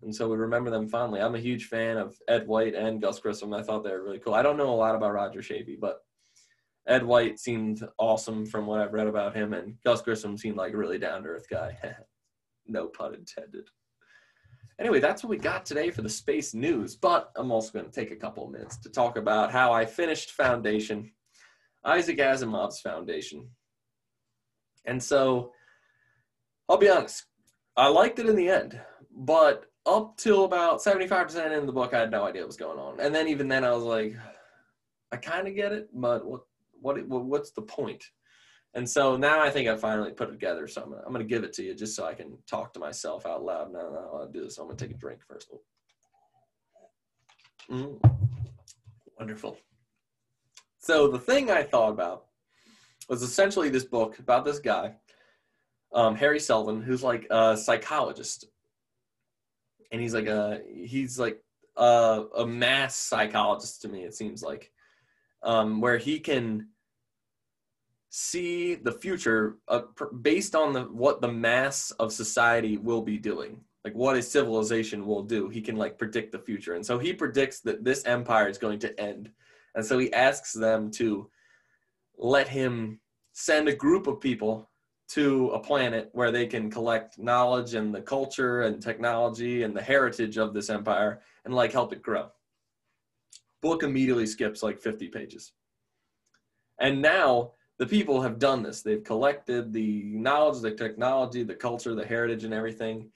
and 0.03 0.15
so 0.15 0.29
we 0.29 0.37
remember 0.37 0.71
them 0.71 0.89
fondly. 0.89 1.21
I'm 1.21 1.35
a 1.35 1.41
huge 1.41 1.67
fan 1.67 1.97
of 1.97 2.17
Ed 2.29 2.47
White 2.47 2.75
and 2.75 3.01
Gus 3.01 3.19
Grissom. 3.19 3.53
I 3.53 3.63
thought 3.63 3.83
they 3.83 3.91
were 3.91 4.05
really 4.05 4.19
cool. 4.19 4.35
I 4.35 4.43
don't 4.43 4.57
know 4.57 4.71
a 4.71 4.77
lot 4.77 4.95
about 4.95 5.15
Roger 5.15 5.43
Chaffee, 5.43 5.79
but 5.81 6.01
Ed 6.87 7.05
White 7.05 7.39
seemed 7.39 7.83
awesome 7.99 8.47
from 8.47 8.67
what 8.67 8.81
I've 8.81 8.93
read 8.93 9.09
about 9.09 9.35
him, 9.35 9.53
and 9.53 9.77
Gus 9.85 10.03
Grissom 10.03 10.37
seemed 10.37 10.57
like 10.57 10.73
a 10.73 10.77
really 10.77 10.99
down 10.99 11.23
to 11.23 11.31
earth 11.31 11.47
guy. 11.51 11.77
no 12.67 12.89
pun 12.89 13.15
intended. 13.15 13.69
Anyway, 14.79 15.01
that's 15.01 15.23
what 15.23 15.31
we 15.31 15.39
got 15.39 15.65
today 15.65 15.91
for 15.91 16.03
the 16.03 16.09
space 16.09 16.53
news. 16.53 16.97
But 16.97 17.33
I'm 17.37 17.51
also 17.51 17.73
going 17.73 17.87
to 17.87 17.91
take 17.91 18.11
a 18.11 18.17
couple 18.17 18.45
of 18.45 18.51
minutes 18.51 18.77
to 18.79 18.91
talk 18.91 19.17
about 19.17 19.51
how 19.51 19.73
I 19.73 19.87
finished 19.87 20.33
Foundation, 20.33 21.13
Isaac 21.85 22.19
Asimov's 22.19 22.81
Foundation. 22.81 23.49
And 24.85 25.03
so 25.03 25.53
I'll 26.69 26.77
be 26.77 26.91
honest, 26.91 27.25
I 27.77 27.89
liked 27.89 28.19
it 28.19 28.29
in 28.29 28.37
the 28.37 28.49
end, 28.49 28.79
but 29.11 29.65
up 29.87 30.17
till 30.17 30.45
about 30.45 30.81
75% 30.81 31.57
in 31.57 31.67
the 31.67 31.73
book, 31.73 31.95
I 31.95 32.01
had 32.01 32.11
no 32.11 32.25
idea 32.25 32.43
what 32.43 32.49
was 32.49 32.57
going 32.57 32.79
on. 32.79 33.01
And 33.01 33.15
then 33.15 33.29
even 33.29 33.49
then, 33.49 33.65
I 33.65 33.73
was 33.73 33.85
like, 33.85 34.17
I 35.13 35.17
kind 35.17 35.47
of 35.47 35.55
get 35.55 35.73
it, 35.73 35.89
but 35.95 36.27
what, 36.27 36.43
what, 36.81 37.07
what's 37.07 37.53
the 37.53 37.63
point? 37.63 38.05
And 38.75 38.89
so 38.89 39.17
now 39.17 39.41
I 39.41 39.49
think 39.49 39.69
I 39.69 39.77
finally 39.77 40.11
put 40.11 40.29
it 40.29 40.33
together. 40.33 40.67
So 40.67 40.83
I'm 40.83 40.91
gonna, 40.91 41.03
I'm 41.07 41.13
gonna 41.13 41.25
give 41.25 41.45
it 41.45 41.53
to 41.55 41.63
you 41.63 41.75
just 41.75 41.97
so 41.97 42.05
I 42.05 42.13
can 42.13 42.37
talk 42.47 42.75
to 42.75 42.81
myself 42.81 43.25
out 43.25 43.43
loud. 43.43 43.73
Now, 43.73 43.89
now 43.91 44.11
I'll 44.13 44.29
do 44.29 44.43
this. 44.45 44.59
I'm 44.59 44.67
gonna 44.67 44.77
take 44.77 44.91
a 44.91 44.95
drink 44.95 45.21
first. 45.27 45.51
Mm. 47.71 47.99
Wonderful. 49.19 49.57
So 50.79 51.09
the 51.09 51.19
thing 51.19 51.51
I 51.51 51.63
thought 51.63 51.91
about 51.91 52.27
was 53.09 53.23
essentially 53.23 53.71
this 53.71 53.85
book 53.85 54.19
about 54.19 54.45
this 54.45 54.59
guy, 54.59 54.95
um, 55.95 56.15
Hari 56.15 56.39
Seldon, 56.39 56.83
who's 56.83 57.03
like 57.03 57.27
a 57.31 57.57
psychologist 57.57 58.45
and 59.93 60.01
he's 60.01 60.15
like 60.15 60.27
a 60.27 60.61
he's 60.73 61.19
like 61.19 61.43
a, 61.77 62.25
a 62.39 62.47
mass 62.47 62.97
psychologist 62.97 63.83
to 63.83 63.89
me. 63.89 64.05
It 64.05 64.15
seems 64.15 64.43
like 64.43 64.73
um, 65.43 65.81
where 65.81 65.99
he 65.99 66.19
can 66.19 66.69
see 68.11 68.75
the 68.75 68.93
future 68.93 69.57
uh, 69.69 69.83
based 70.23 70.55
on 70.55 70.73
the 70.73 70.83
what 70.85 71.21
the 71.21 71.31
mass 71.31 71.91
of 71.93 72.13
society 72.13 72.79
will 72.79 73.03
be 73.03 73.19
doing 73.19 73.61
like 73.85 73.95
what 73.95 74.17
a 74.17 74.23
civilization 74.23 75.05
will 75.05 75.23
do 75.23 75.49
he 75.49 75.61
can 75.61 75.77
like 75.77 75.99
predict 75.99 76.33
the 76.33 76.39
future 76.39 76.75
and 76.75 76.87
so 76.87 76.99
he 76.99 77.13
predicts 77.13 77.61
that 77.61 77.85
this 77.85 78.05
empire 78.07 78.49
is 78.49 78.59
going 78.59 78.79
to 78.79 78.99
end 78.99 79.31
and 79.75 79.85
so 79.85 79.99
he 79.99 80.11
asks 80.15 80.53
them 80.53 80.91
to 80.91 81.29
let 82.17 82.49
him 82.49 82.99
send 83.33 83.69
a 83.69 83.75
group 83.75 84.07
of 84.07 84.21
people 84.21 84.71
to 85.09 85.51
a 85.51 85.61
planet 85.61 86.11
where 86.13 86.33
they 86.33 86.47
can 86.47 86.71
collect 86.71 87.19
knowledge 87.19 87.75
and 87.75 87.95
the 87.95 88.01
culture 88.01 88.63
and 88.63 88.83
technology 88.83 89.63
and 89.63 89.77
the 89.77 89.83
heritage 89.83 90.37
of 90.37 90.53
this 90.53 90.69
empire 90.69 91.21
and 91.45 91.55
like 91.55 91.73
help 91.73 91.93
it 91.93 92.03
grow. 92.03 92.29
Book 93.63 93.83
immediately 93.83 94.27
skips 94.27 94.63
like 94.63 94.81
50 94.81 95.09
pages. 95.09 95.53
And 96.81 97.01
now 97.01 97.53
the 97.79 97.87
people 97.87 98.21
have 98.23 98.39
done 98.39 98.63
this. 98.63 98.83
They've 98.83 99.03
collected 99.03 99.73
the 99.73 100.03
knowledge, 100.05 100.61
the 100.61 100.73
technology, 100.73 101.43
the 101.43 101.55
culture, 101.55 101.95
the 101.95 102.05
heritage, 102.05 102.45
and 102.45 102.55
everything. 102.55 103.11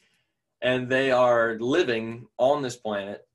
And 0.62 0.88
they 0.88 1.10
are 1.10 1.56
living 1.58 2.26
on 2.38 2.62
this 2.62 2.76
planet 2.76 3.26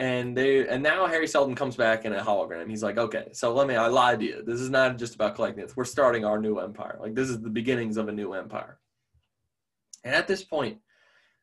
and 0.00 0.34
they 0.34 0.66
and 0.66 0.82
now 0.82 1.06
Hari 1.06 1.26
Seldon 1.26 1.54
comes 1.54 1.76
back 1.76 2.06
in 2.06 2.14
a 2.14 2.24
hologram. 2.24 2.70
He's 2.70 2.82
like, 2.82 2.96
okay, 2.96 3.28
so 3.32 3.52
let 3.52 3.68
me 3.68 3.76
I 3.76 3.86
lied 3.86 4.20
to 4.20 4.26
you. 4.26 4.42
This 4.42 4.58
is 4.58 4.70
not 4.70 4.96
just 4.96 5.14
about 5.14 5.34
collecting. 5.34 5.68
We're 5.76 5.84
starting 5.84 6.24
our 6.24 6.40
new 6.40 6.58
empire. 6.58 6.96
Like 6.98 7.14
this 7.14 7.28
is 7.28 7.42
the 7.42 7.50
beginnings 7.50 7.98
of 7.98 8.08
a 8.08 8.12
new 8.12 8.32
empire. 8.32 8.78
And 10.02 10.14
at 10.14 10.26
this 10.26 10.42
point, 10.42 10.78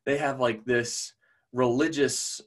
they 0.08 0.18
have 0.18 0.40
like 0.40 0.66
this 0.66 1.14
religious 1.54 2.42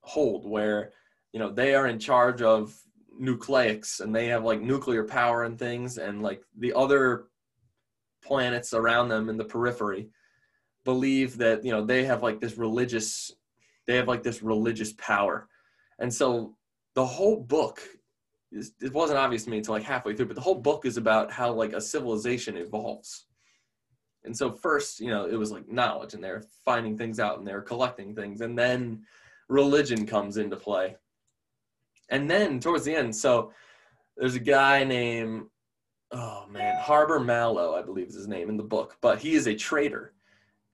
hold 0.00 0.48
where 0.48 0.92
you 1.34 1.38
know 1.38 1.50
they 1.50 1.74
are 1.74 1.88
in 1.88 1.98
charge 1.98 2.40
of 2.40 2.74
nucleics 3.20 4.00
and 4.00 4.16
they 4.16 4.28
have 4.28 4.42
like 4.42 4.62
nuclear 4.62 5.04
power 5.04 5.44
and 5.44 5.58
things 5.58 5.98
and 5.98 6.22
like 6.22 6.42
the 6.56 6.72
other 6.72 7.26
planets 8.24 8.72
around 8.72 9.08
them 9.08 9.28
in 9.28 9.36
the 9.36 9.44
periphery 9.44 10.08
believe 10.86 11.36
that 11.36 11.62
you 11.62 11.70
know 11.70 11.84
they 11.84 12.06
have 12.06 12.22
like 12.22 12.40
this 12.40 12.56
religious 12.56 13.32
they 13.86 13.96
have 13.96 14.08
like 14.08 14.22
this 14.22 14.42
religious 14.42 14.94
power 14.94 15.49
and 16.00 16.12
so 16.12 16.56
the 16.94 17.06
whole 17.06 17.36
book 17.36 17.80
is, 18.50 18.72
it 18.82 18.92
wasn't 18.92 19.18
obvious 19.18 19.44
to 19.44 19.50
me 19.50 19.58
until 19.58 19.74
like 19.74 19.84
halfway 19.84 20.14
through 20.14 20.26
but 20.26 20.34
the 20.34 20.42
whole 20.42 20.56
book 20.56 20.84
is 20.84 20.96
about 20.96 21.30
how 21.30 21.52
like 21.52 21.72
a 21.72 21.80
civilization 21.80 22.56
evolves. 22.56 23.26
And 24.24 24.36
so 24.36 24.50
first 24.50 25.00
you 25.00 25.08
know 25.08 25.26
it 25.26 25.36
was 25.36 25.52
like 25.52 25.68
knowledge 25.68 26.14
and 26.14 26.24
they're 26.24 26.42
finding 26.64 26.98
things 26.98 27.20
out 27.20 27.38
and 27.38 27.46
they're 27.46 27.62
collecting 27.62 28.14
things 28.14 28.40
and 28.40 28.58
then 28.58 29.04
religion 29.48 30.06
comes 30.06 30.36
into 30.36 30.56
play. 30.56 30.96
And 32.08 32.28
then 32.28 32.58
towards 32.58 32.84
the 32.84 32.94
end 32.94 33.14
so 33.14 33.52
there's 34.16 34.34
a 34.34 34.40
guy 34.40 34.84
named 34.84 35.44
oh 36.10 36.44
man 36.50 36.82
Hober 36.82 37.24
Mallow 37.24 37.74
i 37.74 37.82
believe 37.82 38.08
is 38.08 38.14
his 38.14 38.26
name 38.26 38.48
in 38.48 38.56
the 38.56 38.64
book 38.64 38.96
but 39.00 39.20
he 39.20 39.34
is 39.34 39.46
a 39.46 39.54
traitor. 39.54 40.14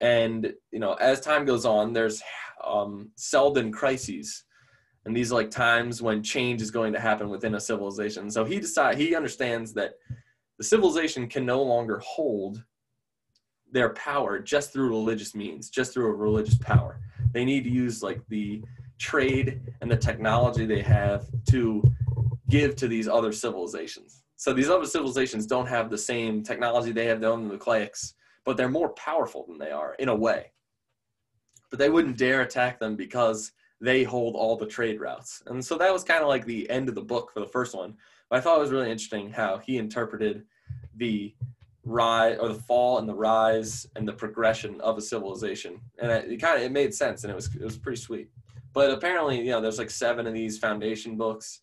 And 0.00 0.52
you 0.72 0.78
know 0.78 0.94
as 0.94 1.20
time 1.20 1.44
goes 1.44 1.66
on 1.66 1.92
there's 1.92 2.22
um 2.64 3.10
Seldon 3.16 3.70
crises 3.70 4.45
and 5.06 5.16
these 5.16 5.32
are 5.32 5.36
like 5.36 5.50
times 5.50 6.02
when 6.02 6.22
change 6.22 6.60
is 6.60 6.70
going 6.70 6.92
to 6.92 7.00
happen 7.00 7.30
within 7.30 7.54
a 7.54 7.60
civilization. 7.60 8.30
So 8.30 8.44
he 8.44 8.60
decide 8.60 8.98
he 8.98 9.14
understands 9.14 9.72
that 9.74 9.94
the 10.58 10.64
civilization 10.64 11.28
can 11.28 11.46
no 11.46 11.62
longer 11.62 11.98
hold 12.04 12.62
their 13.72 13.90
power 13.90 14.38
just 14.38 14.72
through 14.72 14.88
religious 14.88 15.34
means 15.34 15.70
just 15.70 15.94
through 15.94 16.06
a 16.06 16.14
religious 16.14 16.58
power. 16.58 17.00
They 17.32 17.44
need 17.44 17.64
to 17.64 17.70
use 17.70 18.02
like 18.02 18.20
the 18.28 18.62
trade 18.98 19.60
and 19.80 19.90
the 19.90 19.96
technology 19.96 20.66
they 20.66 20.82
have 20.82 21.26
to 21.50 21.82
give 22.48 22.76
to 22.76 22.88
these 22.88 23.08
other 23.08 23.32
civilizations. 23.32 24.22
So 24.36 24.52
these 24.52 24.68
other 24.68 24.86
civilizations 24.86 25.46
don't 25.46 25.66
have 25.66 25.88
the 25.88 25.98
same 25.98 26.42
technology 26.42 26.92
they 26.92 27.06
have 27.06 27.20
their 27.20 27.30
own 27.30 27.48
nucleics 27.48 28.12
but 28.46 28.56
they're 28.56 28.70
more 28.70 28.90
powerful 28.90 29.44
than 29.46 29.58
they 29.58 29.72
are 29.72 29.94
in 29.98 30.08
a 30.08 30.14
way. 30.14 30.52
But 31.68 31.80
they 31.80 31.90
wouldn't 31.90 32.16
dare 32.16 32.42
attack 32.42 32.78
them 32.78 32.94
because 32.96 33.52
they 33.80 34.04
hold 34.04 34.34
all 34.34 34.56
the 34.56 34.66
trade 34.66 35.00
routes. 35.00 35.42
And 35.46 35.64
so 35.64 35.76
that 35.78 35.92
was 35.92 36.04
kind 36.04 36.22
of 36.22 36.28
like 36.28 36.46
the 36.46 36.68
end 36.70 36.88
of 36.88 36.94
the 36.94 37.02
book 37.02 37.30
for 37.32 37.40
the 37.40 37.46
first 37.46 37.74
one. 37.74 37.94
But 38.30 38.38
I 38.38 38.40
thought 38.40 38.58
it 38.58 38.62
was 38.62 38.70
really 38.70 38.90
interesting 38.90 39.30
how 39.30 39.58
he 39.58 39.78
interpreted 39.78 40.44
the 40.96 41.34
rise 41.84 42.38
or 42.40 42.48
the 42.48 42.54
fall 42.54 42.98
and 42.98 43.08
the 43.08 43.14
rise 43.14 43.86
and 43.94 44.08
the 44.08 44.12
progression 44.12 44.80
of 44.80 44.98
a 44.98 45.02
civilization. 45.02 45.80
And 46.00 46.10
it, 46.10 46.32
it 46.32 46.40
kind 46.40 46.56
of 46.56 46.62
it 46.62 46.72
made 46.72 46.94
sense 46.94 47.24
and 47.24 47.30
it 47.30 47.36
was 47.36 47.54
it 47.54 47.62
was 47.62 47.78
pretty 47.78 48.00
sweet. 48.00 48.30
But 48.72 48.90
apparently, 48.90 49.38
you 49.38 49.50
know, 49.50 49.60
there's 49.60 49.78
like 49.78 49.90
seven 49.90 50.26
of 50.26 50.34
these 50.34 50.58
foundation 50.58 51.16
books 51.16 51.60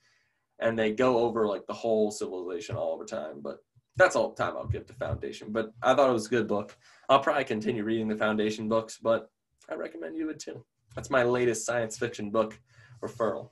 and 0.60 0.78
they 0.78 0.92
go 0.92 1.20
over 1.20 1.48
like 1.48 1.66
the 1.68 1.74
whole 1.74 2.12
civilization 2.12 2.76
all 2.76 2.94
over 2.94 3.06
time. 3.06 3.42
But 3.42 3.60
that's 3.96 4.16
all 4.16 4.30
the 4.30 4.44
time 4.44 4.56
I'll 4.58 4.66
give 4.66 4.86
to 4.88 4.94
Foundation. 4.94 5.52
But 5.52 5.72
I 5.82 5.94
thought 5.94 6.10
it 6.10 6.14
was 6.14 6.28
a 6.28 6.32
good 6.32 6.48
book. 6.48 6.76
I'll 7.10 7.20
probably 7.20 7.44
continue 7.44 7.84
reading 7.84 8.08
the 8.08 8.16
Foundation 8.16 8.68
books, 8.68 8.98
but 9.02 9.30
I 9.70 9.76
recommend 9.76 10.18
you 10.18 10.28
would 10.28 10.40
too. 10.40 10.66
That's 10.96 11.10
my 11.10 11.24
latest 11.24 11.66
science 11.66 11.98
fiction 11.98 12.30
book 12.30 12.60
referral. 13.02 13.50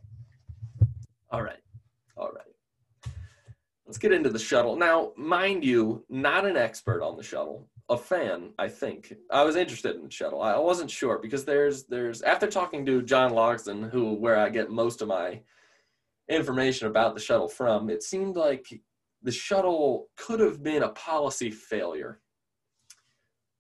All 1.30 1.42
right. 1.42 1.60
All 2.18 2.30
right. 2.30 3.14
Let's 3.86 3.98
get 3.98 4.14
into 4.14 4.30
the 4.30 4.40
shuttle. 4.40 4.76
Now, 4.76 5.12
mind 5.18 5.66
you, 5.66 6.06
not 6.10 6.46
an 6.46 6.56
expert 6.56 7.04
on 7.04 7.18
the 7.18 7.24
shuttle, 7.24 7.68
a 7.90 7.98
fan, 7.98 8.54
I 8.58 8.70
think. 8.70 9.14
I 9.30 9.44
was 9.44 9.58
interested 9.58 9.96
in 9.96 10.04
the 10.04 10.12
shuttle. 10.12 10.42
I 10.42 10.58
wasn't 10.58 10.90
sure 10.90 11.20
because 11.20 11.44
there's 11.44 11.84
there's 11.86 12.22
after 12.22 12.48
talking 12.48 12.86
to 12.86 13.02
John 13.02 13.32
Logsdon, 13.32 13.92
who 13.92 14.14
where 14.14 14.38
I 14.38 14.50
get 14.50 14.70
most 14.70 15.02
of 15.02 15.10
my 15.10 15.42
information 16.30 16.88
about 16.88 17.16
the 17.16 17.22
shuttle 17.22 17.50
from, 17.50 17.90
it 17.90 18.02
seemed 18.02 18.38
like 18.38 18.66
the 19.24 19.32
shuttle 19.32 20.08
could 20.16 20.40
have 20.40 20.64
been 20.64 20.84
a 20.84 20.90
policy 20.90 21.52
failure 21.52 22.22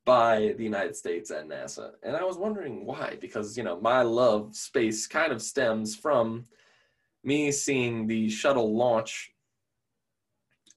by 0.05 0.53
the 0.58 0.63
United 0.63 0.96
States 0.96 1.29
and 1.29 1.50
NASA. 1.51 1.91
And 2.03 2.15
I 2.15 2.24
was 2.24 2.38
wondering 2.38 2.86
why, 2.86 3.17
because, 3.22 3.58
you 3.58 3.63
know, 3.63 3.79
my 3.79 4.01
love 4.01 4.55
space 4.55 5.08
kind 5.08 5.31
of 5.31 5.41
stems 5.41 5.96
from 5.96 6.46
me 7.24 7.51
seeing 7.51 8.08
the 8.08 8.29
shuttle 8.29 8.75
launch 8.75 9.31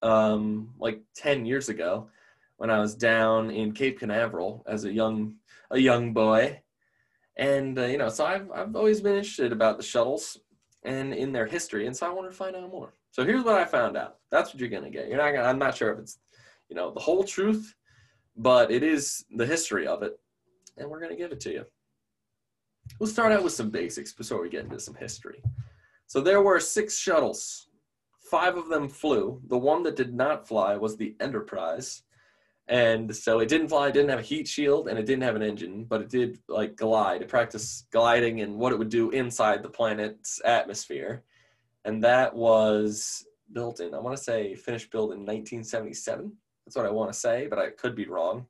um, 0.01 0.69
like 0.79 1.01
10 1.15 1.45
years 1.45 1.69
ago 1.69 2.09
when 2.57 2.69
I 2.69 2.79
was 2.79 2.95
down 2.95 3.49
in 3.49 3.73
Cape 3.73 3.99
Canaveral 3.99 4.63
as 4.67 4.85
a 4.85 4.93
young 4.93 5.35
a 5.71 5.79
young 5.79 6.13
boy. 6.13 6.61
And 7.37 7.77
uh, 7.77 7.85
you 7.85 7.97
know, 7.97 8.09
so 8.09 8.25
I've 8.25 8.49
I've 8.51 8.75
always 8.75 9.01
been 9.01 9.15
interested 9.15 9.51
about 9.51 9.77
the 9.77 9.83
shuttles 9.83 10.37
and 10.83 11.13
in 11.13 11.33
their 11.33 11.47
history, 11.47 11.87
and 11.87 11.95
so 11.95 12.07
I 12.07 12.11
wanted 12.11 12.29
to 12.29 12.35
find 12.35 12.55
out 12.55 12.71
more. 12.71 12.93
So 13.11 13.25
here's 13.25 13.43
what 13.43 13.55
I 13.55 13.65
found 13.65 13.97
out. 13.97 14.17
That's 14.31 14.53
what 14.53 14.59
you're 14.61 14.69
gonna 14.69 14.89
get. 14.89 15.09
You're 15.09 15.17
not 15.17 15.31
gonna. 15.31 15.47
I'm 15.47 15.59
not 15.59 15.75
sure 15.75 15.91
if 15.91 15.99
it's, 15.99 16.19
you 16.69 16.75
know, 16.75 16.91
the 16.91 16.99
whole 16.99 17.23
truth, 17.23 17.75
but 18.35 18.71
it 18.71 18.83
is 18.83 19.25
the 19.35 19.45
history 19.45 19.87
of 19.87 20.03
it, 20.03 20.19
and 20.77 20.89
we're 20.89 20.99
gonna 20.99 21.15
give 21.15 21.31
it 21.31 21.39
to 21.41 21.51
you. 21.51 21.65
We'll 22.99 23.09
start 23.09 23.31
out 23.31 23.43
with 23.43 23.53
some 23.53 23.69
basics 23.69 24.13
before 24.13 24.41
we 24.41 24.49
get 24.49 24.65
into 24.65 24.79
some 24.79 24.95
history. 24.95 25.41
So 26.07 26.21
there 26.21 26.41
were 26.41 26.59
six 26.59 26.97
shuttles. 26.97 27.67
Five 28.29 28.57
of 28.57 28.69
them 28.69 28.89
flew. 28.89 29.41
The 29.47 29.57
one 29.57 29.83
that 29.83 29.95
did 29.95 30.13
not 30.13 30.47
fly 30.47 30.75
was 30.77 30.95
the 30.95 31.15
Enterprise. 31.19 32.03
And 32.67 33.15
so 33.15 33.39
it 33.39 33.47
didn't 33.47 33.67
fly, 33.67 33.87
it 33.87 33.93
didn't 33.93 34.09
have 34.09 34.19
a 34.19 34.23
heat 34.23 34.47
shield, 34.47 34.87
and 34.87 34.97
it 34.97 35.05
didn't 35.05 35.23
have 35.23 35.35
an 35.35 35.43
engine, 35.43 35.85
but 35.85 36.01
it 36.01 36.09
did 36.09 36.39
like 36.47 36.75
glide, 36.75 37.21
It 37.21 37.27
practiced 37.27 37.89
gliding 37.91 38.41
and 38.41 38.57
what 38.57 38.73
it 38.73 38.79
would 38.79 38.89
do 38.89 39.11
inside 39.11 39.61
the 39.61 39.69
planet's 39.69 40.41
atmosphere 40.43 41.23
and 41.85 42.03
that 42.03 42.35
was 42.35 43.25
built 43.53 43.79
in. 43.79 43.93
I 43.93 43.99
want 43.99 44.17
to 44.17 44.21
say 44.21 44.55
finished 44.55 44.91
built 44.91 45.11
in 45.11 45.19
1977. 45.19 46.33
That's 46.65 46.75
what 46.75 46.85
I 46.85 46.91
want 46.91 47.11
to 47.11 47.17
say, 47.17 47.47
but 47.47 47.59
I 47.59 47.69
could 47.69 47.95
be 47.95 48.07
wrong. 48.07 48.47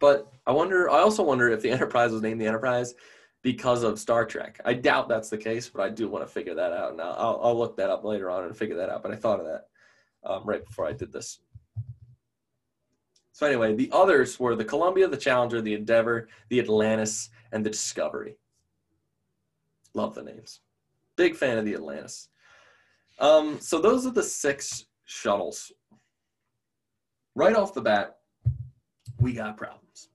But 0.00 0.32
I 0.46 0.52
wonder. 0.52 0.90
I 0.90 0.98
also 0.98 1.22
wonder 1.22 1.48
if 1.50 1.62
the 1.62 1.70
Enterprise 1.76 2.12
was 2.12 2.22
named 2.22 2.40
the 2.40 2.46
Enterprise 2.46 2.94
because 3.42 3.82
of 3.82 3.98
Star 3.98 4.24
Trek. 4.24 4.60
I 4.64 4.74
doubt 4.74 5.08
that's 5.08 5.30
the 5.30 5.38
case, 5.38 5.68
but 5.68 5.82
I 5.82 5.88
do 5.88 6.08
want 6.08 6.26
to 6.26 6.32
figure 6.32 6.54
that 6.54 6.72
out. 6.72 6.96
Now 6.96 7.12
I'll, 7.12 7.40
I'll 7.42 7.58
look 7.58 7.76
that 7.76 7.90
up 7.90 8.04
later 8.04 8.30
on 8.30 8.44
and 8.44 8.56
figure 8.56 8.76
that 8.76 8.88
out. 8.88 9.02
But 9.02 9.12
I 9.12 9.16
thought 9.16 9.40
of 9.40 9.46
that 9.46 9.66
um, 10.24 10.42
right 10.44 10.64
before 10.64 10.86
I 10.86 10.92
did 10.92 11.12
this. 11.12 11.40
So 13.32 13.46
anyway, 13.46 13.74
the 13.74 13.90
others 13.92 14.38
were 14.38 14.54
the 14.54 14.64
Columbia, 14.64 15.08
the 15.08 15.16
Challenger, 15.16 15.60
the 15.60 15.74
Endeavour, 15.74 16.28
the 16.48 16.60
Atlantis, 16.60 17.30
and 17.50 17.64
the 17.64 17.70
Discovery. 17.70 18.36
Love 19.94 20.14
the 20.14 20.22
names. 20.22 20.60
Big 21.16 21.34
fan 21.34 21.58
of 21.58 21.64
the 21.64 21.74
Atlantis. 21.74 22.28
Um, 23.18 23.58
so 23.60 23.80
those 23.80 24.06
are 24.06 24.12
the 24.12 24.22
six 24.22 24.86
shuttles. 25.04 25.72
Right 27.34 27.56
off 27.56 27.74
the 27.74 27.80
bat, 27.80 28.18
we 29.18 29.32
got 29.32 29.56
problems. 29.56 30.08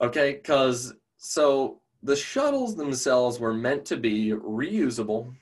Okay, 0.00 0.34
because 0.34 0.94
so 1.18 1.80
the 2.02 2.16
shuttles 2.16 2.76
themselves 2.76 3.38
were 3.38 3.52
meant 3.52 3.84
to 3.86 3.96
be 3.96 4.30
reusable, 4.30 5.34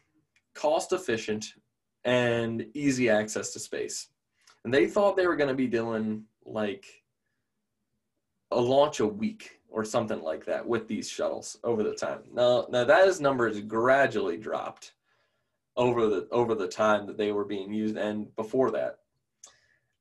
cost 0.54 0.92
efficient, 0.92 1.46
and 2.04 2.66
easy 2.74 3.10
access 3.10 3.52
to 3.52 3.58
space. 3.58 4.08
And 4.64 4.72
they 4.72 4.86
thought 4.86 5.16
they 5.16 5.26
were 5.26 5.36
going 5.36 5.48
to 5.48 5.54
be 5.54 5.66
doing 5.66 6.24
like 6.44 6.86
a 8.50 8.60
launch 8.60 9.00
a 9.00 9.06
week 9.06 9.60
or 9.68 9.84
something 9.84 10.22
like 10.22 10.44
that 10.46 10.66
with 10.66 10.88
these 10.88 11.08
shuttles 11.08 11.58
over 11.62 11.82
the 11.82 11.94
time. 11.94 12.20
Now, 12.32 12.66
now 12.70 12.84
that 12.84 13.06
is 13.06 13.20
numbers 13.20 13.60
gradually 13.60 14.36
dropped 14.36 14.94
over 15.76 16.06
the 16.08 16.28
over 16.32 16.54
the 16.54 16.66
time 16.66 17.06
that 17.06 17.16
they 17.16 17.30
were 17.30 17.44
being 17.44 17.72
used 17.72 17.96
and 17.96 18.34
before 18.34 18.70
that. 18.72 18.98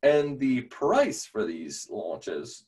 And 0.03 0.39
the 0.39 0.61
price 0.61 1.25
for 1.25 1.45
these 1.45 1.87
launches 1.89 2.65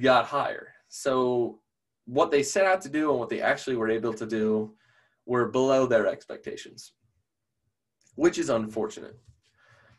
got 0.00 0.26
higher. 0.26 0.68
So 0.88 1.60
what 2.06 2.30
they 2.30 2.42
set 2.42 2.66
out 2.66 2.80
to 2.82 2.88
do 2.88 3.10
and 3.10 3.18
what 3.18 3.28
they 3.28 3.40
actually 3.40 3.76
were 3.76 3.90
able 3.90 4.14
to 4.14 4.26
do 4.26 4.74
were 5.26 5.48
below 5.48 5.86
their 5.86 6.06
expectations, 6.06 6.92
which 8.14 8.38
is 8.38 8.48
unfortunate. 8.48 9.18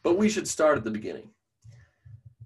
But 0.04 0.18
we 0.18 0.30
should 0.30 0.48
start 0.48 0.78
at 0.78 0.84
the 0.84 0.92
beginning. 0.92 1.30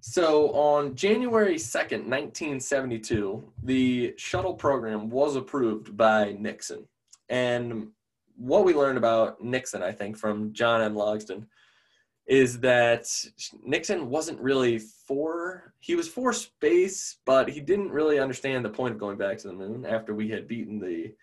So 0.00 0.50
on 0.50 0.94
January 0.94 1.54
2nd, 1.54 2.04
1972, 2.04 3.52
the 3.62 4.14
shuttle 4.18 4.52
program 4.52 5.08
was 5.08 5.34
approved 5.34 5.96
by 5.96 6.36
Nixon. 6.38 6.86
And 7.30 7.88
what 8.36 8.66
we 8.66 8.74
learned 8.74 8.98
about 8.98 9.42
Nixon, 9.42 9.82
I 9.82 9.92
think, 9.92 10.18
from 10.18 10.52
John 10.52 10.82
M. 10.82 10.94
Logsdon, 10.94 11.46
is 12.26 12.60
that 12.60 13.06
Nixon 13.62 14.08
wasn't 14.08 14.40
really 14.40 14.78
for, 14.78 15.74
he 15.80 15.94
was 15.94 16.08
for 16.08 16.32
space, 16.32 17.18
but 17.26 17.50
he 17.50 17.60
didn't 17.60 17.90
really 17.90 18.18
understand 18.18 18.64
the 18.64 18.70
point 18.70 18.94
of 18.94 19.00
going 19.00 19.18
back 19.18 19.38
to 19.38 19.48
the 19.48 19.54
moon 19.54 19.84
after 19.84 20.14
we 20.14 20.28
had 20.28 20.48
beaten 20.48 20.78
the 20.78 21.14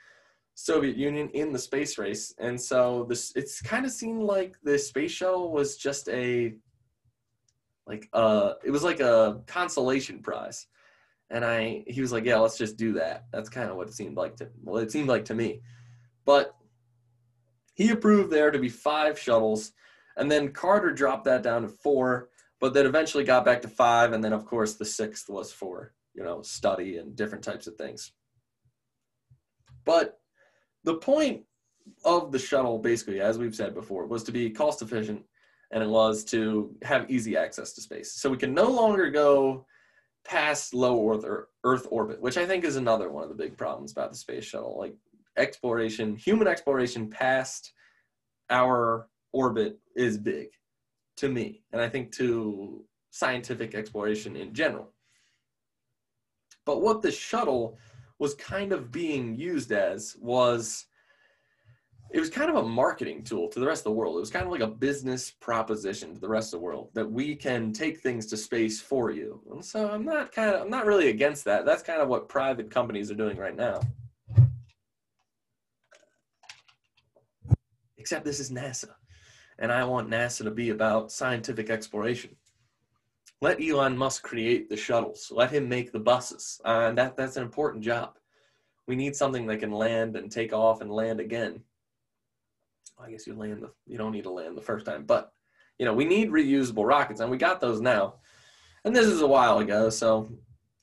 Soviet 0.53 0.96
Union 0.96 1.29
in 1.29 1.51
the 1.51 1.60
space 1.60 1.98
race. 1.98 2.36
And 2.38 2.60
so 2.60 3.05
this, 3.10 3.34
it's 3.36 3.62
kind 3.62 3.86
of 3.86 3.91
seemed 3.91 4.22
like 4.22 4.58
the 4.63 4.77
space 4.77 5.12
shuttle 5.12 5.51
was 5.51 5.77
just 5.77 6.08
a 6.10 6.53
like 7.88 8.08
uh 8.13 8.53
it 8.63 8.70
was 8.70 8.84
like 8.84 9.00
a 9.00 9.41
consolation 9.48 10.20
prize 10.20 10.67
And 11.31 11.46
I, 11.46 11.84
he 11.88 12.01
was 12.01 12.12
like, 12.12 12.25
yeah, 12.25 12.38
let's 12.38 12.58
just 12.58 12.77
do 12.77 12.93
that. 12.93 13.25
That's 13.31 13.50
kind 13.50 13.70
of 13.70 13.77
what 13.77 13.88
it 13.88 13.93
seemed 13.93 14.17
like 14.17 14.36
to, 14.38 14.50
well, 14.63 14.84
it 14.84 14.91
seemed 14.91 15.08
like 15.08 15.25
to 15.25 15.34
me. 15.34 15.62
But 16.25 16.55
he 17.74 17.89
approved 17.89 18.31
there 18.31 18.51
to 18.51 18.60
be 18.60 18.70
five 18.70 19.17
shuttles. 19.17 19.72
And 20.17 20.29
then 20.29 20.51
Carter 20.51 20.91
dropped 20.91 21.25
that 21.25 21.43
down 21.43 21.63
to 21.63 21.67
four, 21.67 22.29
but 22.59 22.73
then 22.73 22.85
eventually 22.85 23.23
got 23.23 23.45
back 23.45 23.61
to 23.61 23.67
five. 23.67 24.13
And 24.13 24.23
then, 24.23 24.33
of 24.33 24.45
course, 24.45 24.75
the 24.75 24.85
sixth 24.85 25.29
was 25.29 25.51
for, 25.51 25.93
you 26.13 26.23
know, 26.23 26.41
study 26.41 26.97
and 26.97 27.15
different 27.15 27.43
types 27.43 27.67
of 27.67 27.75
things. 27.75 28.11
But 29.85 30.19
the 30.83 30.95
point 30.95 31.43
of 32.05 32.31
the 32.31 32.39
shuttle, 32.39 32.77
basically, 32.77 33.21
as 33.21 33.37
we've 33.37 33.55
said 33.55 33.73
before, 33.73 34.05
was 34.05 34.23
to 34.23 34.31
be 34.31 34.49
cost 34.49 34.81
efficient 34.81 35.23
and 35.71 35.81
it 35.81 35.89
was 35.89 36.23
to 36.25 36.75
have 36.83 37.09
easy 37.09 37.37
access 37.37 37.73
to 37.73 37.81
space. 37.81 38.13
So 38.13 38.29
we 38.29 38.37
can 38.37 38.53
no 38.53 38.69
longer 38.69 39.09
go 39.09 39.65
past 40.25 40.73
low 40.73 41.11
Earth, 41.11 41.23
or 41.23 41.47
Earth 41.63 41.87
orbit, 41.89 42.21
which 42.21 42.37
I 42.37 42.45
think 42.45 42.63
is 42.63 42.75
another 42.75 43.09
one 43.09 43.23
of 43.23 43.29
the 43.29 43.35
big 43.35 43.57
problems 43.57 43.91
about 43.91 44.11
the 44.11 44.17
space 44.17 44.43
shuttle. 44.43 44.77
Like 44.77 44.95
exploration, 45.37 46.15
human 46.15 46.47
exploration 46.47 47.09
past 47.09 47.73
our 48.49 49.07
orbit 49.33 49.79
is 49.95 50.17
big 50.17 50.50
to 51.17 51.29
me, 51.29 51.61
and 51.71 51.81
I 51.81 51.89
think 51.89 52.11
to 52.13 52.83
scientific 53.11 53.75
exploration 53.75 54.35
in 54.35 54.53
general. 54.53 54.91
But 56.65 56.81
what 56.81 57.01
the 57.01 57.11
shuttle 57.11 57.77
was 58.19 58.35
kind 58.35 58.71
of 58.71 58.91
being 58.91 59.35
used 59.35 59.71
as 59.71 60.15
was 60.19 60.85
it 62.13 62.19
was 62.19 62.29
kind 62.29 62.50
of 62.50 62.57
a 62.57 62.67
marketing 62.67 63.23
tool 63.23 63.47
to 63.47 63.59
the 63.59 63.65
rest 63.65 63.81
of 63.81 63.85
the 63.85 63.91
world. 63.91 64.17
It 64.17 64.19
was 64.19 64.29
kind 64.29 64.45
of 64.45 64.51
like 64.51 64.61
a 64.61 64.67
business 64.67 65.31
proposition 65.31 66.13
to 66.13 66.19
the 66.19 66.27
rest 66.27 66.53
of 66.53 66.59
the 66.59 66.65
world 66.65 66.89
that 66.93 67.09
we 67.09 67.35
can 67.35 67.71
take 67.71 68.01
things 68.01 68.25
to 68.27 68.38
space 68.38 68.81
for 68.81 69.11
you. 69.11 69.41
And 69.51 69.63
so 69.63 69.89
I'm 69.89 70.03
not 70.03 70.31
kind 70.31 70.53
of 70.53 70.61
I'm 70.61 70.69
not 70.69 70.85
really 70.85 71.09
against 71.09 71.45
that. 71.45 71.65
That's 71.65 71.83
kind 71.83 72.01
of 72.01 72.09
what 72.09 72.27
private 72.27 72.69
companies 72.69 73.09
are 73.11 73.15
doing 73.15 73.38
right 73.38 73.55
now. 73.55 73.79
Except 77.97 78.25
this 78.25 78.39
is 78.39 78.51
NASA. 78.51 78.89
And 79.61 79.71
I 79.71 79.85
want 79.85 80.09
NASA 80.09 80.43
to 80.43 80.51
be 80.51 80.71
about 80.71 81.11
scientific 81.11 81.69
exploration. 81.69 82.35
Let 83.39 83.63
Elon 83.63 83.97
Musk 83.97 84.23
create 84.23 84.69
the 84.69 84.75
shuttles. 84.75 85.31
Let 85.33 85.51
him 85.51 85.69
make 85.69 85.93
the 85.93 85.99
buses. 85.99 86.59
Uh, 86.65 86.91
that, 86.91 87.15
that's 87.15 87.37
an 87.37 87.43
important 87.43 87.83
job. 87.83 88.17
We 88.87 88.97
need 88.97 89.15
something 89.15 89.45
that 89.47 89.59
can 89.59 89.71
land 89.71 90.17
and 90.17 90.29
take 90.29 90.51
off 90.51 90.81
and 90.81 90.91
land 90.91 91.21
again 91.21 91.61
I 93.03 93.09
guess 93.09 93.27
you 93.27 93.35
land 93.35 93.63
the 93.63 93.71
you 93.87 93.97
don't 93.97 94.11
need 94.11 94.23
to 94.23 94.31
land 94.31 94.57
the 94.57 94.61
first 94.61 94.85
time, 94.85 95.05
but 95.05 95.33
you 95.79 95.85
know 95.85 95.93
we 95.93 96.05
need 96.05 96.29
reusable 96.29 96.87
rockets, 96.87 97.19
and 97.19 97.31
we 97.31 97.37
got 97.37 97.59
those 97.61 97.81
now. 97.81 98.15
And 98.85 98.95
this 98.95 99.05
is 99.05 99.21
a 99.21 99.27
while 99.27 99.59
ago, 99.59 99.89
so 99.89 100.31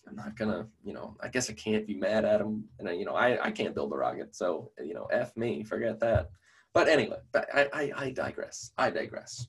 I'm 0.07 0.17
not 0.17 0.37
gonna 0.37 0.67
you 0.85 0.93
know 0.93 1.17
I 1.21 1.29
guess 1.29 1.51
I 1.51 1.55
can't 1.55 1.87
be 1.87 1.95
mad 1.95 2.25
at 2.25 2.41
him. 2.41 2.65
and 2.79 2.89
I, 2.89 2.93
you 2.93 3.05
know 3.05 3.15
I 3.15 3.47
I 3.47 3.51
can't 3.51 3.75
build 3.75 3.93
a 3.93 3.97
rocket, 3.97 4.35
so 4.35 4.73
you 4.85 4.95
know 4.95 5.07
f 5.07 5.37
me, 5.37 5.63
forget 5.63 6.01
that. 6.01 6.31
But 6.79 6.87
anyway, 6.87 7.17
but 7.33 7.49
I, 7.53 7.69
I, 7.73 7.93
I 7.97 8.11
digress. 8.11 8.71
I 8.79 8.91
digress. 8.91 9.49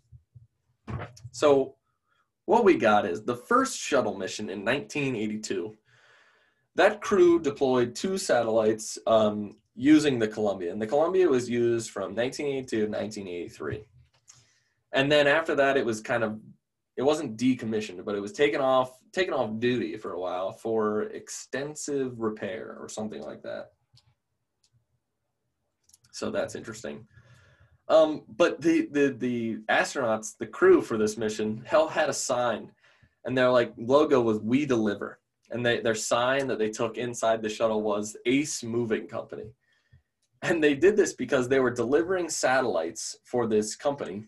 So 1.30 1.76
what 2.46 2.64
we 2.64 2.74
got 2.74 3.06
is 3.06 3.22
the 3.22 3.36
first 3.36 3.78
shuttle 3.78 4.18
mission 4.18 4.50
in 4.50 4.66
1982. 4.66 5.78
That 6.74 7.02
crew 7.02 7.40
deployed 7.40 7.94
two 7.94 8.18
satellites 8.18 8.98
um, 9.06 9.58
using 9.76 10.18
the 10.18 10.28
Columbia. 10.28 10.72
And 10.72 10.82
the 10.82 10.88
Columbia 10.88 11.30
was 11.30 11.48
used 11.48 11.92
from 11.92 12.16
1982 12.16 12.78
to 12.78 12.92
1983. 12.92 13.84
And 14.94 15.12
then 15.12 15.28
after 15.28 15.54
that, 15.54 15.78
it 15.78 15.86
was 15.86 16.02
kind 16.02 16.24
of, 16.24 16.40
it 16.98 17.04
wasn't 17.04 17.38
decommissioned, 17.38 18.04
but 18.06 18.16
it 18.16 18.22
was 18.22 18.34
taken 18.34 18.60
off, 18.60 18.98
taken 19.12 19.36
off 19.36 19.60
duty 19.60 19.98
for 19.98 20.14
a 20.14 20.20
while 20.20 20.52
for 20.52 21.04
extensive 21.04 22.20
repair 22.20 22.76
or 22.80 22.90
something 22.90 23.22
like 23.22 23.44
that. 23.44 23.74
So 26.12 26.32
that's 26.32 26.56
interesting. 26.56 27.06
Um, 27.90 28.24
but 28.38 28.62
the, 28.62 28.88
the, 28.92 29.16
the 29.18 29.58
astronauts, 29.70 30.38
the 30.38 30.46
crew 30.46 30.82
for 30.82 30.98
this 30.98 31.18
mission, 31.18 31.64
hell 31.66 31.88
had 31.88 32.10
a 32.10 32.14
sign 32.14 32.72
and 33.26 33.38
their 33.38 33.50
like 33.50 33.74
logo 33.78 34.22
was 34.22 34.40
we 34.40 34.66
deliver. 34.66 35.20
And 35.52 35.66
they, 35.66 35.80
their 35.80 35.96
sign 35.96 36.48
that 36.48 36.60
they 36.60 36.70
took 36.70 36.98
inside 36.98 37.42
the 37.42 37.50
shuttle 37.50 37.82
was 37.82 38.16
Ace 38.26 38.64
Moving 38.64 39.08
Company. 39.08 39.52
And 40.42 40.64
they 40.64 40.76
did 40.76 40.96
this 40.96 41.14
because 41.14 41.50
they 41.50 41.60
were 41.60 41.72
delivering 41.72 42.30
satellites 42.30 43.18
for 43.24 43.48
this 43.48 43.76
company. 43.76 44.26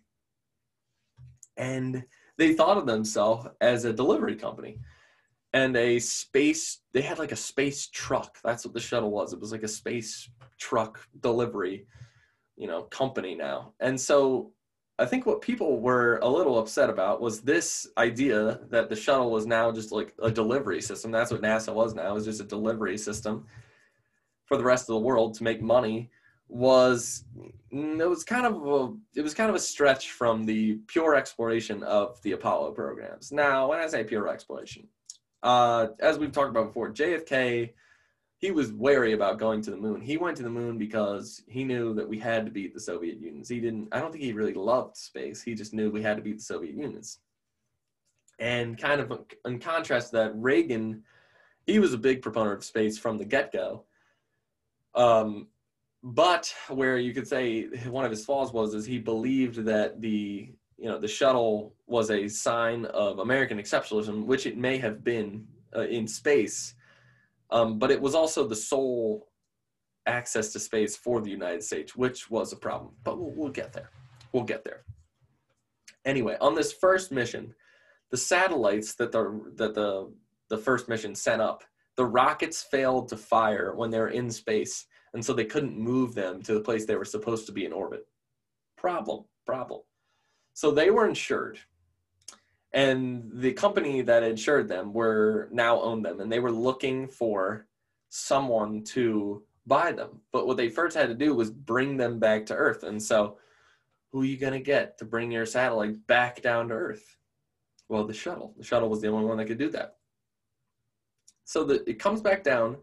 And 1.57 2.03
they 2.37 2.53
thought 2.53 2.77
of 2.77 2.85
themselves 2.85 3.47
as 3.61 3.85
a 3.85 3.93
delivery 3.93 4.35
company 4.35 4.79
and 5.53 5.75
a 5.75 5.99
space 5.99 6.79
they 6.93 7.01
had 7.01 7.19
like 7.19 7.33
a 7.33 7.35
space 7.35 7.87
truck 7.87 8.37
that's 8.41 8.65
what 8.65 8.73
the 8.73 8.79
shuttle 8.79 9.11
was 9.11 9.33
it 9.33 9.39
was 9.39 9.51
like 9.51 9.63
a 9.63 9.67
space 9.67 10.29
truck 10.57 11.05
delivery 11.19 11.85
you 12.57 12.67
know 12.67 12.83
company 12.83 13.35
now 13.35 13.73
and 13.79 13.99
so 13.99 14.51
i 14.99 15.05
think 15.05 15.25
what 15.25 15.41
people 15.41 15.79
were 15.79 16.17
a 16.21 16.27
little 16.27 16.59
upset 16.59 16.89
about 16.89 17.21
was 17.21 17.41
this 17.41 17.87
idea 17.97 18.59
that 18.69 18.89
the 18.89 18.95
shuttle 18.95 19.31
was 19.31 19.45
now 19.45 19.71
just 19.71 19.91
like 19.91 20.13
a 20.21 20.29
delivery 20.29 20.81
system 20.81 21.11
that's 21.11 21.31
what 21.31 21.41
nasa 21.41 21.73
was 21.73 21.93
now 21.93 22.15
is 22.15 22.25
just 22.25 22.41
a 22.41 22.45
delivery 22.45 22.97
system 22.97 23.45
for 24.45 24.57
the 24.57 24.63
rest 24.63 24.83
of 24.83 24.95
the 24.95 24.99
world 24.99 25.33
to 25.33 25.43
make 25.43 25.61
money 25.61 26.09
was 26.51 27.23
it 27.71 28.09
was 28.09 28.25
kind 28.25 28.45
of 28.45 28.67
a 28.67 28.93
it 29.17 29.21
was 29.21 29.33
kind 29.33 29.49
of 29.49 29.55
a 29.55 29.59
stretch 29.59 30.11
from 30.11 30.43
the 30.43 30.75
pure 30.87 31.15
exploration 31.15 31.81
of 31.83 32.21
the 32.23 32.33
Apollo 32.33 32.73
programs. 32.73 33.31
Now, 33.31 33.69
when 33.69 33.79
I 33.79 33.87
say 33.87 34.03
pure 34.03 34.27
exploration, 34.27 34.87
uh, 35.41 35.87
as 36.01 36.19
we've 36.19 36.33
talked 36.33 36.49
about 36.49 36.67
before, 36.67 36.91
JFK 36.91 37.71
he 38.41 38.49
was 38.49 38.73
wary 38.73 39.13
about 39.13 39.37
going 39.37 39.61
to 39.61 39.69
the 39.69 39.77
moon. 39.77 40.01
He 40.01 40.17
went 40.17 40.35
to 40.37 40.43
the 40.43 40.49
moon 40.49 40.79
because 40.79 41.43
he 41.47 41.63
knew 41.63 41.93
that 41.93 42.09
we 42.09 42.17
had 42.17 42.43
to 42.45 42.51
beat 42.51 42.73
the 42.73 42.79
Soviet 42.79 43.19
Unions. 43.19 43.47
He 43.47 43.59
didn't. 43.59 43.89
I 43.91 43.99
don't 43.99 44.11
think 44.11 44.23
he 44.23 44.33
really 44.33 44.55
loved 44.55 44.97
space. 44.97 45.43
He 45.43 45.53
just 45.53 45.73
knew 45.73 45.91
we 45.91 46.01
had 46.01 46.17
to 46.17 46.23
beat 46.23 46.37
the 46.37 46.43
Soviet 46.43 46.73
Unions. 46.73 47.19
And 48.39 48.79
kind 48.79 48.99
of 48.99 49.25
in 49.45 49.59
contrast 49.59 50.09
to 50.09 50.17
that, 50.17 50.31
Reagan, 50.35 51.03
he 51.67 51.77
was 51.77 51.93
a 51.93 51.99
big 51.99 52.23
proponent 52.23 52.57
of 52.57 52.63
space 52.63 52.97
from 52.97 53.19
the 53.19 53.25
get 53.25 53.53
go. 53.53 53.83
Um, 54.95 55.47
but 56.01 56.51
where 56.67 56.97
you 56.97 57.13
could 57.13 57.27
say 57.27 57.67
one 57.87 58.05
of 58.05 58.11
his 58.11 58.25
flaws 58.25 58.51
was 58.51 58.73
is 58.73 58.87
he 58.87 58.97
believed 58.97 59.65
that 59.65 60.01
the 60.01 60.51
you 60.79 60.89
know 60.89 60.97
the 60.97 61.07
shuttle 61.07 61.75
was 61.85 62.09
a 62.09 62.27
sign 62.27 62.85
of 62.85 63.19
American 63.19 63.59
exceptionalism, 63.59 64.25
which 64.25 64.47
it 64.47 64.57
may 64.57 64.79
have 64.79 65.03
been 65.03 65.45
uh, 65.75 65.81
in 65.81 66.07
space, 66.07 66.73
um, 67.51 67.79
but 67.79 67.91
it 67.91 68.01
was 68.01 68.15
also 68.15 68.47
the 68.47 68.55
sole 68.55 69.27
access 70.05 70.51
to 70.53 70.59
space 70.59 70.95
for 70.95 71.21
the 71.21 71.29
United 71.29 71.63
States, 71.63 71.95
which 71.95 72.29
was 72.29 72.53
a 72.53 72.57
problem. 72.57 72.93
But 73.03 73.19
we'll, 73.19 73.31
we'll 73.35 73.51
get 73.51 73.73
there. 73.73 73.91
We'll 74.33 74.43
get 74.43 74.63
there. 74.63 74.83
Anyway, 76.05 76.37
on 76.41 76.55
this 76.55 76.73
first 76.73 77.11
mission, 77.11 77.53
the 78.09 78.17
satellites 78.17 78.95
that 78.95 79.11
the 79.11 79.41
that 79.55 79.75
the 79.75 80.11
the 80.49 80.57
first 80.57 80.89
mission 80.89 81.15
sent 81.15 81.41
up, 81.41 81.63
the 81.95 82.05
rockets 82.05 82.63
failed 82.63 83.07
to 83.09 83.17
fire 83.17 83.73
when 83.75 83.89
they 83.89 83.99
were 83.99 84.09
in 84.09 84.29
space 84.31 84.87
and 85.13 85.23
so 85.23 85.33
they 85.33 85.45
couldn't 85.45 85.77
move 85.77 86.13
them 86.15 86.41
to 86.43 86.53
the 86.53 86.61
place 86.61 86.85
they 86.85 86.95
were 86.95 87.05
supposed 87.05 87.45
to 87.45 87.51
be 87.51 87.65
in 87.65 87.73
orbit. 87.73 88.05
Problem, 88.77 89.25
problem. 89.45 89.81
So 90.53 90.71
they 90.71 90.89
were 90.89 91.07
insured. 91.07 91.59
And 92.73 93.29
the 93.33 93.53
company 93.53 94.01
that 94.01 94.23
insured 94.23 94.69
them 94.69 94.93
were 94.93 95.49
now 95.51 95.81
owned 95.81 96.05
them, 96.05 96.21
and 96.21 96.31
they 96.31 96.39
were 96.39 96.51
looking 96.51 97.07
for 97.07 97.67
someone 98.09 98.83
to 98.83 99.43
buy 99.67 99.91
them. 99.91 100.21
But 100.31 100.47
what 100.47 100.57
they 100.57 100.69
first 100.69 100.95
had 100.95 101.09
to 101.09 101.15
do 101.15 101.35
was 101.35 101.51
bring 101.51 101.97
them 101.97 102.19
back 102.19 102.45
to 102.47 102.55
Earth. 102.55 102.83
And 102.83 103.01
so, 103.01 103.37
who 104.11 104.21
are 104.21 104.25
you 104.25 104.37
going 104.37 104.53
to 104.53 104.59
get 104.59 104.97
to 104.99 105.05
bring 105.05 105.31
your 105.31 105.45
satellite 105.45 106.07
back 106.07 106.41
down 106.41 106.69
to 106.69 106.75
Earth? 106.75 107.17
Well, 107.89 108.05
the 108.05 108.13
shuttle. 108.13 108.53
The 108.57 108.63
shuttle 108.63 108.89
was 108.89 109.01
the 109.01 109.09
only 109.09 109.25
one 109.25 109.37
that 109.37 109.47
could 109.47 109.57
do 109.57 109.69
that. 109.71 109.97
So 111.43 111.65
the, 111.65 111.89
it 111.89 111.99
comes 111.99 112.21
back 112.21 112.43
down, 112.43 112.77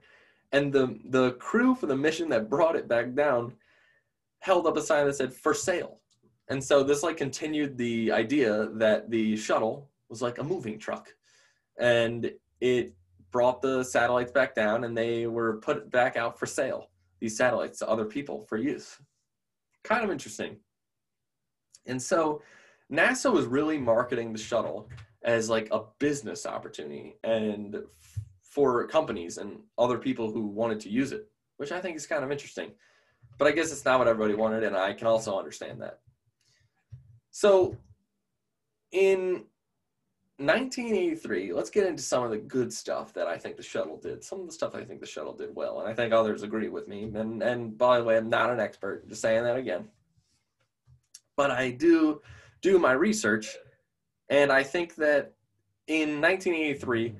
and 0.53 0.70
the 0.70 0.98
the 1.07 1.33
crew 1.33 1.74
for 1.74 1.87
the 1.87 1.96
mission 1.96 2.29
that 2.29 2.51
brought 2.51 2.77
it 2.77 2.88
back 2.88 3.14
down 3.14 3.55
held 4.40 4.66
up 4.66 4.77
a 4.77 4.83
sign 4.83 5.07
that 5.07 5.16
said 5.16 5.33
for 5.33 5.55
sale 5.55 6.01
and 6.50 6.62
so 6.62 6.82
this 6.82 7.02
like 7.02 7.16
continued 7.16 7.76
the 7.76 8.11
idea 8.12 8.68
that 8.74 9.11
the 9.11 9.37
shuttle 9.37 9.90
was 10.08 10.22
like 10.22 10.38
a 10.38 10.44
moving 10.44 10.78
truck 10.78 11.08
and 11.78 12.30
it 12.61 12.94
brought 13.30 13.61
the 13.61 13.82
satellites 13.84 14.32
back 14.32 14.54
down 14.54 14.84
and 14.84 14.96
they 14.96 15.26
were 15.26 15.58
put 15.58 15.90
back 15.90 16.16
out 16.16 16.38
for 16.38 16.46
sale 16.46 16.90
these 17.20 17.37
satellites 17.37 17.78
to 17.78 17.88
other 17.88 18.04
people 18.04 18.46
for 18.48 18.56
use 18.56 18.98
kind 19.84 20.04
of 20.04 20.11
interesting 20.11 20.56
and 21.87 22.00
so 22.00 22.42
nasa 22.90 23.32
was 23.32 23.46
really 23.46 23.78
marketing 23.78 24.32
the 24.32 24.38
shuttle 24.38 24.88
as 25.22 25.50
like 25.50 25.68
a 25.72 25.82
business 25.98 26.46
opportunity 26.46 27.16
and 27.24 27.76
for 28.58 28.87
companies 28.87 29.38
and 29.38 29.58
other 29.76 29.98
people 29.98 30.32
who 30.32 30.46
wanted 30.46 30.80
to 30.80 30.90
use 30.90 31.12
it, 31.12 31.28
which 31.58 31.70
I 31.70 31.80
think 31.80 31.96
is 31.96 32.06
kind 32.06 32.24
of 32.24 32.32
interesting. 32.32 32.72
But 33.38 33.46
I 33.46 33.52
guess 33.52 33.70
it's 33.70 33.84
not 33.84 33.98
what 33.98 34.08
everybody 34.08 34.34
wanted, 34.34 34.64
and 34.64 34.76
I 34.76 34.92
can 34.94 35.06
also 35.06 35.38
understand 35.38 35.80
that. 35.82 36.00
So, 37.38 37.77
in 38.90 39.44
1983, 40.38 41.53
let's 41.53 41.70
get 41.70 41.87
into 41.87 42.03
some 42.03 42.24
of 42.24 42.33
the 42.33 42.37
good 42.37 42.72
stuff 42.72 43.14
that 43.14 43.29
I 43.29 43.38
think 43.38 43.57
the 43.57 43.62
shuttle 43.62 43.96
did. 43.96 44.24
Some 44.24 44.40
of 44.40 44.46
the 44.46 44.53
stuff 44.53 44.74
I 44.74 44.83
think 44.83 44.98
the 44.98 45.07
shuttle 45.07 45.35
did 45.35 45.55
well, 45.55 45.79
and 45.79 45.88
I 45.88 45.94
think 45.94 46.12
others 46.12 46.42
agree 46.42 46.68
with 46.68 46.88
me. 46.88 47.05
And 47.05 47.40
and 47.40 47.79
by 47.79 47.98
the 47.98 48.05
way, 48.05 48.16
I'm 48.16 48.29
not 48.29 48.51
an 48.51 48.59
expert, 48.59 49.09
just 49.09 49.22
saying 49.22 49.44
that 49.44 49.57
again. 49.57 49.87
But 51.37 51.53
I 51.53 51.70
do 51.70 52.22
do 52.61 52.77
my 52.81 52.90
research, 52.90 53.57
and 54.29 54.51
I 54.51 54.64
think 54.64 54.96
that 54.96 55.35
in 55.87 56.20
1983, 56.20 57.14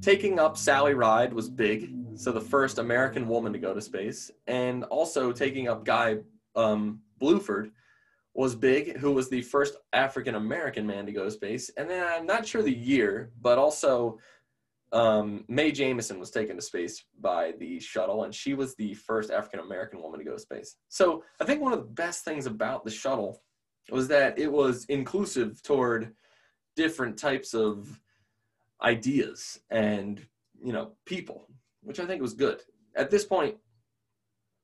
taking 0.00 0.40
up 0.40 0.58
Sally 0.58 0.94
Ride 0.94 1.32
was 1.32 1.48
big. 1.48 1.94
So 2.16 2.32
the 2.32 2.40
first 2.40 2.78
American 2.78 3.28
woman 3.28 3.52
to 3.52 3.60
go 3.60 3.72
to 3.72 3.80
space, 3.80 4.32
and 4.48 4.82
also 4.86 5.30
taking 5.30 5.68
up 5.68 5.84
Guy 5.84 6.18
um, 6.56 7.02
Bluford 7.20 7.70
was 8.40 8.54
big, 8.54 8.96
who 8.96 9.12
was 9.12 9.28
the 9.28 9.42
first 9.42 9.76
African 9.92 10.34
American 10.34 10.86
man 10.86 11.04
to 11.04 11.12
go 11.12 11.24
to 11.24 11.30
space. 11.30 11.70
And 11.76 11.90
then 11.90 12.06
I'm 12.08 12.24
not 12.24 12.46
sure 12.46 12.62
the 12.62 12.74
year, 12.74 13.32
but 13.42 13.58
also 13.58 14.18
um, 14.92 15.44
Mae 15.46 15.70
Jemison 15.70 16.18
was 16.18 16.30
taken 16.30 16.56
to 16.56 16.62
space 16.62 17.04
by 17.20 17.52
the 17.58 17.78
shuttle, 17.80 18.24
and 18.24 18.34
she 18.34 18.54
was 18.54 18.74
the 18.74 18.94
first 18.94 19.30
African 19.30 19.60
American 19.60 20.00
woman 20.00 20.20
to 20.20 20.24
go 20.24 20.32
to 20.32 20.38
space. 20.38 20.76
So 20.88 21.22
I 21.38 21.44
think 21.44 21.60
one 21.60 21.74
of 21.74 21.80
the 21.80 21.84
best 21.84 22.24
things 22.24 22.46
about 22.46 22.82
the 22.82 22.90
shuttle 22.90 23.42
was 23.90 24.08
that 24.08 24.38
it 24.38 24.50
was 24.50 24.86
inclusive 24.86 25.62
toward 25.62 26.14
different 26.76 27.18
types 27.18 27.52
of 27.52 28.00
ideas 28.82 29.60
and 29.68 30.26
you 30.64 30.72
know 30.72 30.92
people, 31.04 31.46
which 31.82 32.00
I 32.00 32.06
think 32.06 32.22
was 32.22 32.32
good. 32.32 32.62
At 32.96 33.10
this 33.10 33.26
point, 33.26 33.56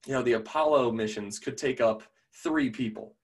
you 0.07 0.15
know 0.15 0.23
the 0.23 0.33
Apollo 0.33 0.93
missions 0.93 1.39
could 1.39 1.59
take 1.59 1.83
up 1.83 2.03
three 2.43 2.71
people 2.71 3.17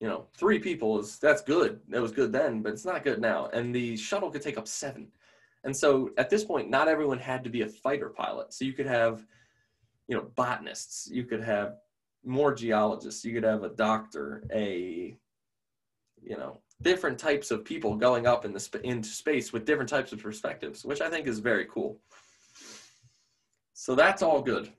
you 0.00 0.08
know, 0.08 0.26
three 0.36 0.58
people 0.58 0.98
is 0.98 1.18
that's 1.18 1.42
good. 1.42 1.80
That 1.88 2.02
was 2.02 2.12
good 2.12 2.32
then, 2.32 2.62
but 2.62 2.72
it's 2.72 2.84
not 2.84 3.04
good 3.04 3.20
now. 3.20 3.48
And 3.52 3.74
the 3.74 3.96
shuttle 3.96 4.30
could 4.30 4.42
take 4.42 4.58
up 4.58 4.68
seven. 4.68 5.08
And 5.64 5.74
so 5.74 6.10
at 6.18 6.28
this 6.28 6.44
point, 6.44 6.68
not 6.68 6.88
everyone 6.88 7.18
had 7.18 7.42
to 7.44 7.50
be 7.50 7.62
a 7.62 7.68
fighter 7.68 8.10
pilot. 8.10 8.52
So 8.52 8.64
you 8.64 8.74
could 8.74 8.86
have, 8.86 9.24
you 10.08 10.16
know, 10.16 10.30
botanists, 10.34 11.08
you 11.10 11.24
could 11.24 11.42
have 11.42 11.76
more 12.24 12.54
geologists, 12.54 13.24
you 13.24 13.32
could 13.32 13.44
have 13.44 13.62
a 13.62 13.70
doctor, 13.70 14.44
a, 14.52 15.16
you 16.22 16.36
know, 16.36 16.60
different 16.82 17.18
types 17.18 17.50
of 17.50 17.64
people 17.64 17.96
going 17.96 18.26
up 18.26 18.44
in 18.44 18.52
the 18.52 18.60
sp- 18.60 18.84
into 18.84 19.08
space 19.08 19.52
with 19.52 19.64
different 19.64 19.88
types 19.88 20.12
of 20.12 20.22
perspectives, 20.22 20.84
which 20.84 21.00
I 21.00 21.08
think 21.08 21.26
is 21.26 21.38
very 21.38 21.66
cool. 21.66 21.98
So 23.72 23.94
that's 23.94 24.22
all 24.22 24.42
good. 24.42 24.70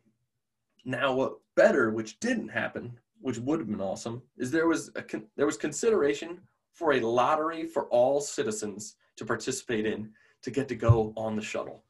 Now, 0.84 1.14
what 1.14 1.34
better, 1.56 1.90
which 1.90 2.20
didn't 2.20 2.50
happen, 2.50 3.00
which 3.22 3.38
would 3.40 3.60
have 3.60 3.70
been 3.70 3.82
awesome, 3.82 4.22
is 4.38 4.52
there 4.52 4.68
was 4.68 4.92
a 4.96 5.02
con- 5.02 5.28
there 5.36 5.46
was 5.46 5.58
consideration 5.58 6.40
for 6.74 6.94
a 6.94 7.00
lottery 7.00 7.66
for 7.66 7.86
all 7.86 8.20
citizens 8.20 8.96
to 9.18 9.26
participate 9.26 9.86
in 9.86 10.12
to 10.44 10.52
get 10.52 10.68
to 10.68 10.76
go 10.76 11.14
on 11.16 11.36
the 11.36 11.42
shuttle. 11.42 11.84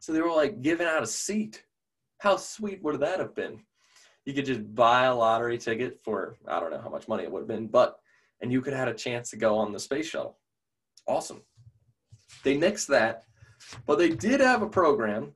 So 0.00 0.12
they 0.12 0.20
were 0.20 0.32
like 0.32 0.62
giving 0.62 0.86
out 0.86 1.02
a 1.02 1.06
seat. 1.06 1.64
How 2.18 2.36
sweet 2.36 2.82
would 2.82 2.98
that 3.00 3.20
have 3.20 3.34
been? 3.34 3.60
You 4.24 4.34
could 4.34 4.46
just 4.46 4.74
buy 4.74 5.04
a 5.04 5.14
lottery 5.14 5.58
ticket 5.58 6.00
for 6.00 6.36
I 6.46 6.60
don't 6.60 6.70
know 6.70 6.80
how 6.80 6.90
much 6.90 7.08
money 7.08 7.24
it 7.24 7.30
would 7.30 7.40
have 7.40 7.48
been, 7.48 7.66
but 7.66 8.00
and 8.40 8.52
you 8.52 8.60
could 8.60 8.72
have 8.72 8.86
had 8.86 8.94
a 8.94 8.98
chance 8.98 9.30
to 9.30 9.36
go 9.36 9.56
on 9.56 9.72
the 9.72 9.78
space 9.78 10.06
shuttle. 10.06 10.38
Awesome. 11.06 11.42
They 12.44 12.56
nixed 12.56 12.86
that, 12.88 13.24
but 13.86 13.98
they 13.98 14.10
did 14.10 14.40
have 14.40 14.62
a 14.62 14.68
program, 14.68 15.32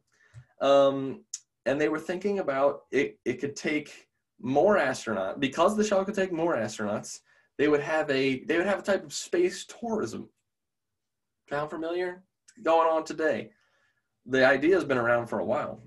um, 0.61 1.25
and 1.65 1.81
they 1.81 1.89
were 1.89 1.99
thinking 1.99 2.39
about 2.39 2.83
it. 2.91 3.19
It 3.25 3.41
could 3.41 3.57
take 3.57 4.09
more 4.43 4.77
astronauts 4.77 5.41
because 5.41 5.77
the 5.77 5.85
shuttle 5.85 6.05
could 6.05 6.15
take 6.15 6.33
more 6.33 6.57
astronauts 6.57 7.21
they 7.59 7.69
would 7.69 7.81
have 7.81 8.11
a 8.11 8.45
they 8.45 8.57
would 8.57 8.67
have 8.67 8.81
a 8.81 8.83
type 8.83 9.05
of 9.05 9.13
space 9.13 9.65
tourism. 9.67 10.29
Sound 11.49 11.71
familiar? 11.71 12.23
Going 12.63 12.89
on 12.89 13.05
today. 13.05 13.51
The 14.27 14.47
idea 14.47 14.75
has 14.75 14.85
been 14.85 14.99
around 14.99 15.27
for 15.27 15.39
a 15.39 15.45
while. 15.45 15.83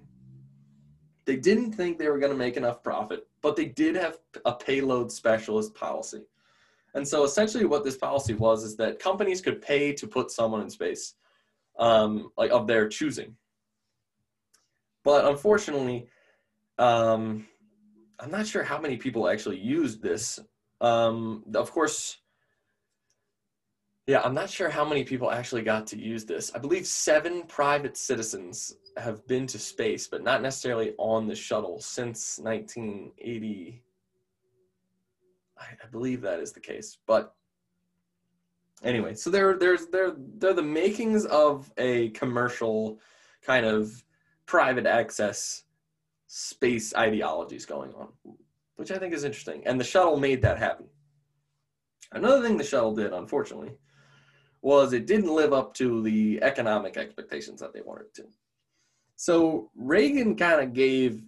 They 1.25 1.37
didn't 1.37 1.71
think 1.73 1.97
they 1.97 2.07
were 2.07 2.19
going 2.19 2.31
to 2.31 2.37
make 2.37 2.55
enough 2.55 2.83
profit 2.83 3.27
but 3.45 3.55
they 3.55 3.65
did 3.65 3.95
have 3.95 4.17
a 4.45 4.53
payload 4.53 5.11
specialist 5.11 5.75
policy. 5.75 6.23
And 6.95 7.07
so 7.07 7.25
essentially 7.25 7.65
what 7.65 7.83
this 7.83 7.95
policy 7.95 8.33
was 8.33 8.63
is 8.63 8.75
that 8.77 8.97
companies 8.97 9.39
could 9.39 9.61
pay 9.61 9.93
to 9.93 10.07
put 10.07 10.31
someone 10.31 10.61
in 10.61 10.69
space 10.71 11.13
um, 11.77 12.31
like 12.39 12.49
of 12.49 12.65
their 12.65 12.87
choosing. 12.87 13.35
But 15.03 15.25
unfortunately 15.25 16.07
um, 16.79 17.45
I'm 18.19 18.31
not 18.31 18.47
sure 18.47 18.63
how 18.63 18.79
many 18.79 18.97
people 18.97 19.27
actually 19.27 19.59
used 19.59 20.01
this. 20.01 20.39
Um, 20.81 21.43
of 21.53 21.71
course, 21.71 22.17
yeah, 24.07 24.21
I'm 24.21 24.33
not 24.35 24.49
sure 24.49 24.69
how 24.69 24.87
many 24.87 25.03
people 25.03 25.31
actually 25.31 25.63
got 25.63 25.87
to 25.87 25.99
use 25.99 26.25
this. 26.25 26.51
I 26.53 26.59
believe 26.59 26.85
seven 26.85 27.43
private 27.43 27.97
citizens 27.97 28.75
have 28.97 29.25
been 29.27 29.47
to 29.47 29.59
space, 29.59 30.07
but 30.07 30.23
not 30.23 30.41
necessarily 30.41 30.93
on 30.97 31.27
the 31.27 31.35
shuttle 31.35 31.79
since 31.81 32.39
1980. 32.39 33.81
I, 35.57 35.63
I 35.63 35.87
believe 35.91 36.21
that 36.21 36.39
is 36.39 36.51
the 36.51 36.59
case. 36.59 36.97
But 37.07 37.33
anyway, 38.83 39.15
so 39.15 39.29
there, 39.31 39.57
there's 39.57 39.87
there, 39.87 40.13
they're 40.37 40.53
the 40.53 40.61
makings 40.61 41.25
of 41.25 41.71
a 41.77 42.09
commercial 42.09 42.99
kind 43.41 43.65
of 43.65 44.03
private 44.45 44.85
access 44.85 45.64
space 46.37 46.93
ideologies 46.93 47.65
going 47.65 47.93
on, 47.93 48.09
which 48.75 48.91
I 48.91 48.97
think 48.97 49.13
is 49.13 49.23
interesting. 49.23 49.65
And 49.65 49.79
the 49.79 49.85
shuttle 49.85 50.19
made 50.19 50.41
that 50.41 50.57
happen. 50.57 50.85
Another 52.11 52.45
thing 52.45 52.57
the 52.57 52.63
shuttle 52.63 52.93
did, 52.93 53.13
unfortunately, 53.13 53.71
was 54.61 54.91
it 54.91 55.07
didn't 55.07 55.33
live 55.33 55.53
up 55.53 55.73
to 55.75 56.03
the 56.03 56.43
economic 56.43 56.97
expectations 56.97 57.61
that 57.61 57.73
they 57.73 57.79
wanted 57.79 58.13
to. 58.15 58.23
So 59.15 59.71
Reagan 59.77 60.35
kind 60.35 60.59
of 60.59 60.73
gave 60.73 61.23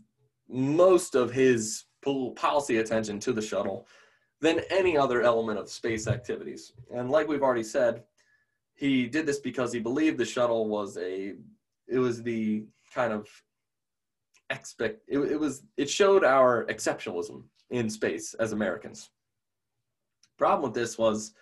most 0.49 1.15
of 1.15 1.31
his 1.31 1.85
policy 2.35 2.79
attention 2.79 3.17
to 3.21 3.31
the 3.31 3.41
shuttle 3.41 3.87
than 4.41 4.59
any 4.69 4.97
other 4.97 5.21
element 5.21 5.57
of 5.57 5.69
space 5.69 6.07
activities. 6.07 6.73
And 6.93 7.09
like 7.09 7.29
we've 7.29 7.43
already 7.43 7.63
said, 7.63 8.03
he 8.75 9.07
did 9.07 9.25
this 9.25 9.39
because 9.39 9.71
he 9.71 9.79
believed 9.79 10.17
the 10.17 10.25
shuttle 10.25 10.67
was 10.67 10.97
a 10.97 11.35
it 11.87 11.97
was 11.97 12.21
the 12.21 12.65
kind 12.93 13.13
of 13.13 13.29
expect 14.49 15.01
it, 15.07 15.19
it 15.19 15.39
was 15.39 15.63
it 15.75 15.89
showed 15.89 16.23
our 16.23 16.65
exceptionalism 16.65 17.43
in 17.69 17.89
space 17.89 18.33
as 18.36 18.51
Americans. 18.53 19.10
Problem 20.38 20.69
with 20.69 20.73
this 20.73 20.97
was 20.97 21.33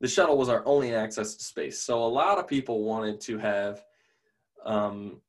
the 0.00 0.08
shuttle 0.08 0.36
was 0.36 0.48
our 0.48 0.64
only 0.66 0.94
access 0.94 1.34
to 1.36 1.44
space. 1.44 1.80
So 1.80 2.02
a 2.02 2.06
lot 2.06 2.38
of 2.38 2.46
people 2.46 2.82
wanted 2.82 3.20
to 3.22 3.38
have 3.38 3.84
um, 4.64 5.20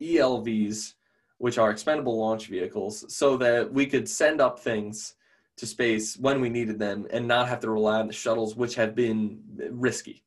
ELVs, 0.00 0.94
which 1.38 1.58
are 1.58 1.70
expendable 1.70 2.18
launch 2.18 2.46
vehicles, 2.46 3.04
so 3.14 3.36
that 3.38 3.72
we 3.72 3.86
could 3.86 4.08
send 4.08 4.40
up 4.40 4.58
things 4.58 5.14
to 5.56 5.66
space 5.66 6.16
when 6.16 6.40
we 6.40 6.48
needed 6.48 6.78
them 6.78 7.06
and 7.10 7.26
not 7.26 7.48
have 7.48 7.60
to 7.60 7.70
rely 7.70 8.00
on 8.00 8.06
the 8.06 8.12
shuttles, 8.12 8.54
which 8.54 8.74
have 8.74 8.94
been 8.94 9.40
risky. 9.70 10.22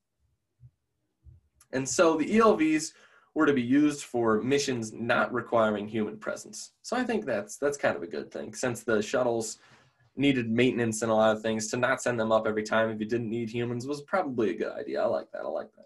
And 1.71 1.87
so 1.87 2.17
the 2.17 2.37
ELVs 2.37 2.93
were 3.35 3.45
to 3.45 3.53
be 3.53 3.61
used 3.61 4.03
for 4.03 4.41
missions 4.41 4.93
not 4.93 5.31
requiring 5.33 5.87
human 5.87 6.17
presence. 6.17 6.71
So 6.81 6.95
I 6.95 7.03
think 7.03 7.25
that's 7.25 7.57
that's 7.57 7.77
kind 7.77 7.95
of 7.95 8.01
a 8.01 8.07
good 8.07 8.31
thing 8.31 8.53
since 8.53 8.83
the 8.83 9.01
shuttles 9.01 9.59
needed 10.17 10.49
maintenance 10.49 11.01
and 11.01 11.11
a 11.11 11.15
lot 11.15 11.35
of 11.35 11.41
things 11.41 11.67
to 11.67 11.77
not 11.77 12.01
send 12.01 12.17
them 12.17 12.31
up 12.31 12.47
every 12.47 12.63
time 12.63 12.89
if 12.89 12.99
you 12.99 13.05
didn't 13.05 13.29
need 13.29 13.49
humans 13.49 13.85
was 13.85 14.01
probably 14.03 14.51
a 14.51 14.57
good 14.57 14.71
idea. 14.71 15.03
I 15.03 15.05
like 15.07 15.29
that. 15.33 15.41
I 15.41 15.49
like 15.49 15.69
that. 15.75 15.85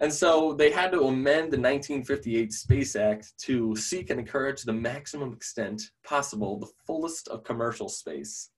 And 0.00 0.12
so 0.12 0.52
they 0.52 0.70
had 0.70 0.92
to 0.92 1.04
amend 1.04 1.52
the 1.52 1.58
1958 1.58 2.52
Space 2.52 2.96
Act 2.96 3.32
to 3.38 3.74
seek 3.76 4.10
and 4.10 4.20
encourage 4.20 4.62
the 4.62 4.72
maximum 4.72 5.32
extent 5.32 5.90
possible 6.04 6.58
the 6.58 6.70
fullest 6.84 7.28
of 7.28 7.44
commercial 7.44 7.88
space. 7.88 8.50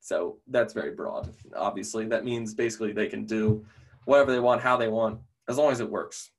So 0.00 0.38
that's 0.48 0.72
very 0.72 0.92
broad. 0.92 1.34
Obviously, 1.56 2.06
that 2.06 2.24
means 2.24 2.54
basically 2.54 2.92
they 2.92 3.08
can 3.08 3.24
do 3.24 3.64
whatever 4.04 4.30
they 4.30 4.38
want, 4.38 4.62
how 4.62 4.76
they 4.76 4.88
want, 4.88 5.18
as 5.48 5.58
long 5.58 5.72
as 5.72 5.80
it 5.80 5.90
works. 5.90 6.30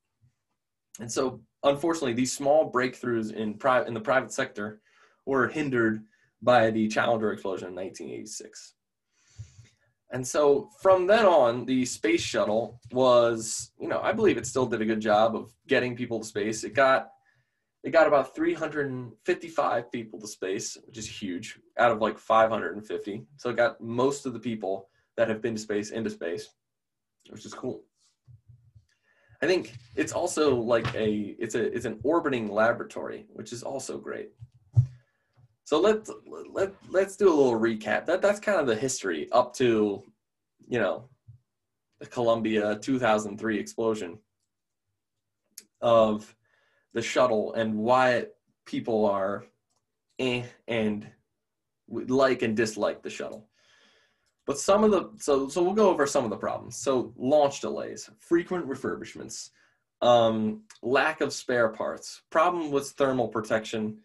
And 1.00 1.12
so, 1.12 1.42
unfortunately, 1.64 2.14
these 2.14 2.34
small 2.34 2.72
breakthroughs 2.72 3.34
in, 3.34 3.56
pri- 3.56 3.86
in 3.86 3.94
the 3.94 4.00
private 4.00 4.32
sector 4.32 4.82
were 5.26 5.48
hindered 5.48 6.04
by 6.42 6.72
the 6.72 6.88
Challenger 6.88 7.32
explosion 7.32 7.70
in 7.70 7.76
1986. 7.76 8.74
And 10.12 10.26
so 10.26 10.70
from 10.82 11.06
then 11.06 11.26
on, 11.26 11.66
the 11.66 11.86
space 11.86 12.22
shuttle 12.22 12.80
was, 12.92 13.72
you 13.80 13.88
know, 13.90 14.00
I 14.02 14.14
believe 14.14 14.38
it 14.38 14.48
still 14.48 14.66
did 14.66 14.82
a 14.82 14.86
good 14.86 15.02
job 15.02 15.36
of 15.36 15.54
getting 15.68 15.96
people 15.96 16.20
to 16.20 16.26
space. 16.26 16.64
It 16.64 16.74
got 16.74 17.10
it 17.84 17.92
got 17.92 18.08
about 18.08 18.36
355 18.36 19.92
people 19.92 20.20
to 20.20 20.28
space, 20.28 20.78
which 20.86 20.98
is 20.98 21.08
huge, 21.08 21.60
out 21.78 21.92
of 21.92 22.00
like 22.00 22.18
550. 22.18 23.26
So 23.38 23.50
it 23.50 23.56
got 23.56 23.80
most 23.80 24.26
of 24.26 24.34
the 24.34 24.40
people 24.40 24.90
that 25.16 25.30
have 25.30 25.42
been 25.42 25.56
to 25.56 25.62
space 25.62 25.92
into 25.92 26.10
space, 26.10 26.50
which 27.30 27.46
is 27.46 27.54
cool. 27.54 27.84
I 29.42 29.46
think 29.46 29.76
it's 29.96 30.14
also 30.14 30.56
like 30.56 30.94
a 30.96 31.36
it's 31.40 31.56
a 31.56 31.64
it's 31.76 31.86
an 31.86 32.00
orbiting 32.04 32.52
laboratory, 32.52 33.28
which 33.34 33.54
is 33.54 33.64
also 33.64 33.98
great. 33.98 34.32
So 35.64 35.80
let's 35.80 36.10
let 36.52 36.74
let's 36.90 37.18
do 37.18 37.28
a 37.28 37.36
little 37.36 37.60
recap. 37.60 38.06
That 38.06 38.22
that's 38.22 38.40
kind 38.40 38.60
of 38.60 38.68
the 38.68 38.76
history 38.76 39.30
up 39.32 39.54
to, 39.56 40.04
you 40.68 40.80
know, 40.80 41.10
the 42.00 42.08
Columbia 42.08 42.80
2003 42.80 43.60
explosion 43.60 44.18
of 45.82 46.36
the 46.94 47.02
shuttle 47.02 47.54
and 47.54 47.76
why 47.76 48.26
people 48.66 49.06
are 49.06 49.46
eh 50.20 50.44
and 50.68 51.08
like 51.90 52.42
and 52.42 52.56
dislike 52.56 53.04
the 53.04 53.10
shuttle. 53.10 53.48
But 54.48 54.58
some 54.58 54.86
of 54.86 54.92
the 54.92 55.10
so 55.18 55.50
so 55.50 55.62
we'll 55.62 55.74
go 55.74 55.90
over 55.90 56.08
some 56.08 56.24
of 56.24 56.30
the 56.30 56.38
problems. 56.38 56.78
So 56.78 57.14
launch 57.18 57.60
delays, 57.60 58.10
frequent 58.18 58.68
refurbishments, 58.68 59.50
um, 60.02 60.64
lack 60.82 61.20
of 61.20 61.34
spare 61.34 61.68
parts, 61.70 62.22
problem 62.30 62.72
with 62.72 62.92
thermal 62.92 63.28
protection. 63.28 63.98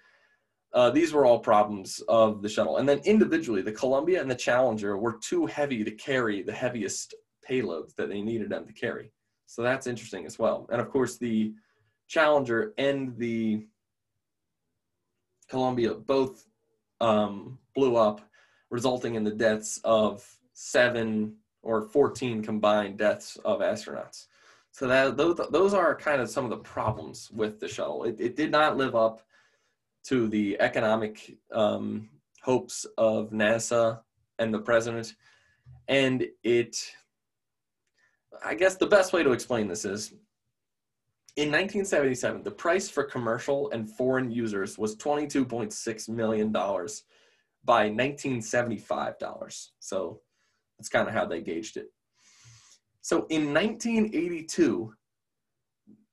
Uh, 0.75 0.91
these 0.91 1.13
were 1.13 1.25
all 1.25 1.39
problems 1.39 2.03
of 2.09 2.43
the 2.43 2.49
shuttle. 2.49 2.79
And 2.79 2.89
then 2.89 3.01
individually, 3.05 3.63
the 3.63 3.73
Columbia 3.73 4.21
and 4.21 4.31
the 4.31 4.35
Challenger 4.35 4.97
were 4.97 5.19
too 5.23 5.47
heavy 5.47 5.85
to 5.85 5.91
carry 5.91 6.43
the 6.43 6.53
heaviest 6.53 7.15
payloads 7.49 7.95
that 7.97 8.09
they 8.09 8.21
needed 8.21 8.49
them 8.49 8.67
to 8.67 8.73
carry. 8.73 9.13
So 9.47 9.63
that's 9.63 9.87
interesting 9.87 10.25
as 10.27 10.39
well. 10.39 10.67
And 10.73 10.81
of 10.81 10.91
course, 10.91 11.19
the 11.19 11.53
Challenger 12.09 12.73
and 12.79 13.17
the 13.19 13.67
Columbia 15.49 15.95
both 15.95 16.47
um, 17.01 17.59
blew 17.75 17.97
up 17.97 18.23
resulting 18.73 19.17
in 19.17 19.23
the 19.23 19.31
deaths 19.31 19.79
of 19.85 20.27
seven 20.55 21.35
or 21.63 21.83
14 21.83 22.43
combined 22.43 22.97
deaths 22.97 23.37
of 23.45 23.61
astronauts. 23.61 24.27
So 24.73 24.89
that 24.89 25.19
those, 25.19 25.39
those 25.51 25.75
are 25.75 25.95
kind 25.95 26.23
of 26.23 26.31
some 26.31 26.45
of 26.45 26.51
the 26.51 26.57
problems 26.57 27.31
with 27.31 27.61
the 27.61 27.69
shuttle. 27.69 28.05
It, 28.05 28.19
it 28.19 28.35
did 28.35 28.51
not 28.51 28.79
live 28.79 28.97
up 28.97 29.21
to 30.05 30.27
the 30.27 30.59
economic 30.59 31.37
um, 31.53 32.09
hopes 32.41 32.87
of 32.97 33.31
NASA 33.31 34.01
and 34.39 34.53
the 34.53 34.59
president. 34.59 35.15
And 35.89 36.27
it, 36.43 36.93
I 38.43 38.55
guess 38.55 38.77
the 38.77 38.87
best 38.87 39.13
way 39.13 39.23
to 39.23 39.33
explain 39.33 39.69
this 39.69 39.85
is 39.85 40.15
in 41.37 41.49
1977, 41.49 42.43
the 42.43 42.51
price 42.51 42.89
for 42.89 43.05
commercial 43.05 43.71
and 43.71 43.89
foreign 43.89 44.31
users 44.31 44.79
was 44.79 44.97
$22.6 44.97 46.09
million 46.09 46.53
by 47.65 47.85
1975 47.85 49.19
dollars. 49.19 49.73
So 49.79 50.21
that's 50.79 50.89
kind 50.89 51.09
of 51.09 51.15
how 51.15 51.27
they 51.27 51.41
gauged 51.41 51.77
it. 51.77 51.89
So 53.03 53.27
in 53.31 53.53
1982, 53.53 54.95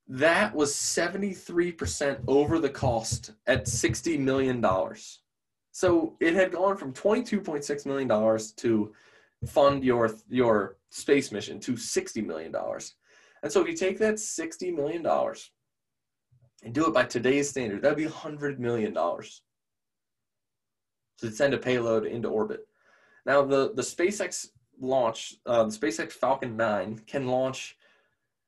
that 0.09 0.55
was 0.55 0.73
73% 0.73 2.19
over 2.27 2.59
the 2.59 2.69
cost 2.69 3.31
at 3.45 3.65
$60 3.65 4.19
million. 4.19 4.65
So 5.71 6.17
it 6.19 6.33
had 6.33 6.51
gone 6.51 6.77
from 6.77 6.93
$22.6 6.93 7.85
million 7.85 8.39
to 8.57 8.93
fund 9.45 9.83
your, 9.83 10.11
your 10.27 10.77
space 10.89 11.31
mission 11.31 11.59
to 11.59 11.73
$60 11.73 12.25
million. 12.25 12.53
And 13.43 13.51
so 13.51 13.61
if 13.61 13.67
you 13.67 13.75
take 13.75 13.99
that 13.99 14.15
$60 14.15 14.75
million 14.75 15.05
and 16.63 16.73
do 16.73 16.87
it 16.87 16.93
by 16.93 17.03
today's 17.03 17.49
standard, 17.49 17.83
that'd 17.83 17.97
be 17.97 18.05
$100 18.05 18.57
million 18.57 18.97
to 21.21 21.31
send 21.31 21.53
a 21.53 21.57
payload 21.57 22.05
into 22.05 22.27
orbit. 22.27 22.67
Now, 23.25 23.43
the, 23.43 23.73
the 23.73 23.81
SpaceX 23.81 24.47
launch, 24.79 25.35
uh, 25.45 25.63
the 25.63 25.71
SpaceX 25.71 26.11
Falcon 26.11 26.55
9 26.55 27.01
can 27.07 27.27
launch 27.27 27.77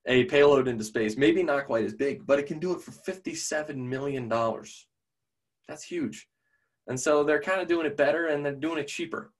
a 0.07 0.25
payload 0.25 0.67
into 0.67 0.83
space, 0.83 1.17
maybe 1.17 1.43
not 1.43 1.65
quite 1.65 1.85
as 1.85 1.93
big, 1.93 2.25
but 2.25 2.39
it 2.39 2.47
can 2.47 2.59
do 2.59 2.73
it 2.73 2.81
for 2.81 2.91
$57 2.91 3.75
million. 3.75 4.27
That's 5.67 5.83
huge. 5.83 6.27
And 6.87 6.99
so 6.99 7.23
they're 7.23 7.41
kind 7.41 7.61
of 7.61 7.67
doing 7.67 7.85
it 7.85 7.97
better 7.97 8.27
and 8.27 8.43
they're 8.43 8.53
doing 8.53 8.79
it 8.79 8.87
cheaper. 8.87 9.31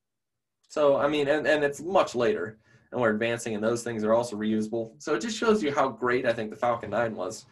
So, 0.67 0.97
I 0.97 1.07
mean, 1.07 1.27
and, 1.27 1.47
and 1.47 1.63
it's 1.63 1.81
much 1.81 2.13
later 2.13 2.59
and 2.91 3.01
we're 3.01 3.09
advancing 3.09 3.55
and 3.55 3.63
those 3.63 3.83
things 3.83 4.03
are 4.03 4.13
also 4.13 4.35
reusable. 4.35 4.91
So 4.99 5.15
it 5.15 5.21
just 5.21 5.37
shows 5.37 5.63
you 5.63 5.73
how 5.73 5.89
great 5.89 6.25
I 6.25 6.33
think 6.33 6.49
the 6.49 6.55
Falcon 6.55 6.91
9 6.91 7.15
was. 7.15 7.45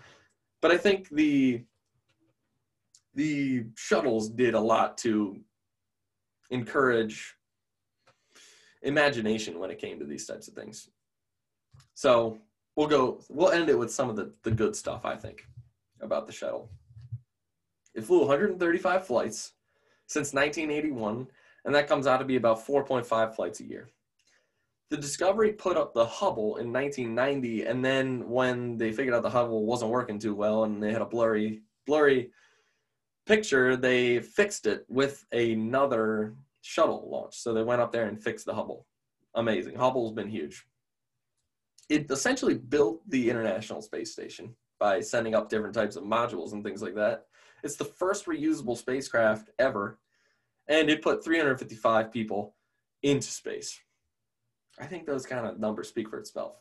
But 0.61 0.71
I 0.71 0.77
think 0.77 1.09
the 1.09 1.63
the 3.15 3.65
shuttles 3.75 4.29
did 4.29 4.53
a 4.53 4.59
lot 4.59 4.97
to 4.99 5.39
encourage 6.49 7.35
imagination 8.81 9.59
when 9.59 9.71
it 9.71 9.79
came 9.79 9.99
to 9.99 10.05
these 10.05 10.25
types 10.25 10.47
of 10.47 10.53
things. 10.53 10.89
So 11.93 12.38
we'll 12.75 12.88
go, 12.88 13.21
we'll 13.29 13.51
end 13.51 13.69
it 13.69 13.77
with 13.77 13.91
some 13.91 14.09
of 14.09 14.15
the, 14.15 14.33
the 14.43 14.51
good 14.51 14.75
stuff, 14.75 15.05
I 15.05 15.15
think, 15.15 15.45
about 16.01 16.27
the 16.27 16.33
shuttle. 16.33 16.69
It 17.93 18.03
flew 18.03 18.19
135 18.19 19.05
flights 19.05 19.53
since 20.07 20.33
1981, 20.33 21.27
and 21.65 21.75
that 21.75 21.88
comes 21.88 22.07
out 22.07 22.17
to 22.17 22.25
be 22.25 22.35
about 22.35 22.65
4.5 22.65 23.35
flights 23.35 23.59
a 23.59 23.65
year. 23.65 23.89
The 24.89 24.97
Discovery 24.97 25.51
put 25.51 25.77
up 25.77 25.93
the 25.93 26.05
Hubble 26.05 26.57
in 26.57 26.73
1990, 26.73 27.65
and 27.65 27.85
then 27.85 28.27
when 28.27 28.77
they 28.77 28.91
figured 28.91 29.13
out 29.13 29.21
the 29.21 29.29
Hubble 29.29 29.65
wasn't 29.65 29.91
working 29.91 30.17
too 30.17 30.33
well 30.33 30.63
and 30.63 30.81
they 30.81 30.91
had 30.91 31.01
a 31.01 31.05
blurry, 31.05 31.62
blurry 31.85 32.31
picture, 33.29 33.77
they 33.77 34.19
fixed 34.19 34.65
it 34.65 34.85
with 34.89 35.23
another 35.31 36.33
shuttle 36.61 37.07
launch. 37.09 37.37
So 37.37 37.53
they 37.53 37.61
went 37.61 37.79
up 37.79 37.91
there 37.91 38.07
and 38.07 38.21
fixed 38.21 38.47
the 38.47 38.55
Hubble. 38.55 38.87
Amazing. 39.35 39.75
Hubble's 39.75 40.13
been 40.13 40.29
huge. 40.29 40.65
It 41.89 42.09
essentially 42.09 42.55
built 42.55 43.07
the 43.07 43.29
International 43.29 43.83
Space 43.83 44.11
Station 44.11 44.55
by 44.79 44.99
sending 44.99 45.35
up 45.35 45.47
different 45.47 45.75
types 45.75 45.95
of 45.95 46.03
modules 46.03 46.53
and 46.53 46.63
things 46.63 46.81
like 46.81 46.95
that. 46.95 47.27
It's 47.63 47.75
the 47.75 47.85
first 47.85 48.25
reusable 48.25 48.75
spacecraft 48.75 49.51
ever, 49.59 49.99
and 50.67 50.89
it 50.89 51.03
put 51.03 51.23
355 51.23 52.11
people 52.11 52.55
into 53.03 53.27
space. 53.27 53.79
I 54.79 54.85
think 54.85 55.05
those 55.05 55.25
kind 55.27 55.45
of 55.45 55.59
numbers 55.59 55.89
speak 55.89 56.09
for 56.09 56.17
itself. 56.17 56.55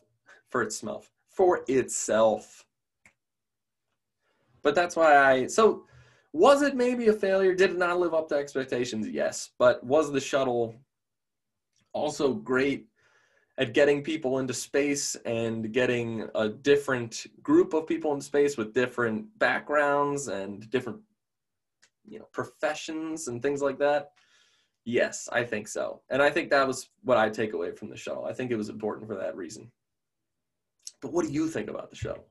For 0.49 0.61
itself. 0.61 1.09
For 1.31 1.63
itself. 1.67 2.65
But 4.61 4.75
that's 4.75 4.95
why 4.95 5.17
I 5.17 5.47
so 5.47 5.85
was 6.33 6.61
it 6.61 6.75
maybe 6.75 7.07
a 7.07 7.13
failure? 7.13 7.55
Did 7.55 7.71
it 7.71 7.77
not 7.77 7.99
live 7.99 8.13
up 8.13 8.29
to 8.29 8.35
expectations? 8.35 9.07
Yes. 9.07 9.51
But 9.57 9.83
was 9.83 10.11
the 10.11 10.19
shuttle 10.19 10.75
also 11.93 12.33
great 12.33 12.85
at 13.57 13.73
getting 13.73 14.01
people 14.01 14.39
into 14.39 14.53
space 14.53 15.15
and 15.25 15.73
getting 15.73 16.29
a 16.35 16.47
different 16.47 17.25
group 17.43 17.73
of 17.73 17.87
people 17.87 18.13
in 18.13 18.21
space 18.21 18.57
with 18.57 18.73
different 18.73 19.25
backgrounds 19.37 20.29
and 20.29 20.69
different 20.69 20.99
you 22.07 22.19
know 22.19 22.25
professions 22.31 23.27
and 23.27 23.41
things 23.41 23.61
like 23.61 23.79
that? 23.79 24.11
Yes, 24.85 25.27
I 25.31 25.43
think 25.43 25.67
so. 25.67 26.01
And 26.09 26.21
I 26.21 26.29
think 26.29 26.49
that 26.49 26.65
was 26.65 26.89
what 27.03 27.17
I 27.17 27.29
take 27.29 27.53
away 27.53 27.71
from 27.71 27.89
the 27.89 27.97
shuttle. 27.97 28.25
I 28.25 28.33
think 28.33 28.49
it 28.49 28.55
was 28.55 28.69
important 28.69 29.07
for 29.07 29.15
that 29.15 29.35
reason. 29.35 29.71
But 31.01 31.11
what 31.11 31.25
do 31.25 31.31
you 31.31 31.47
think 31.47 31.69
about 31.69 31.89
the 31.89 31.95
shuttle? 31.95 32.25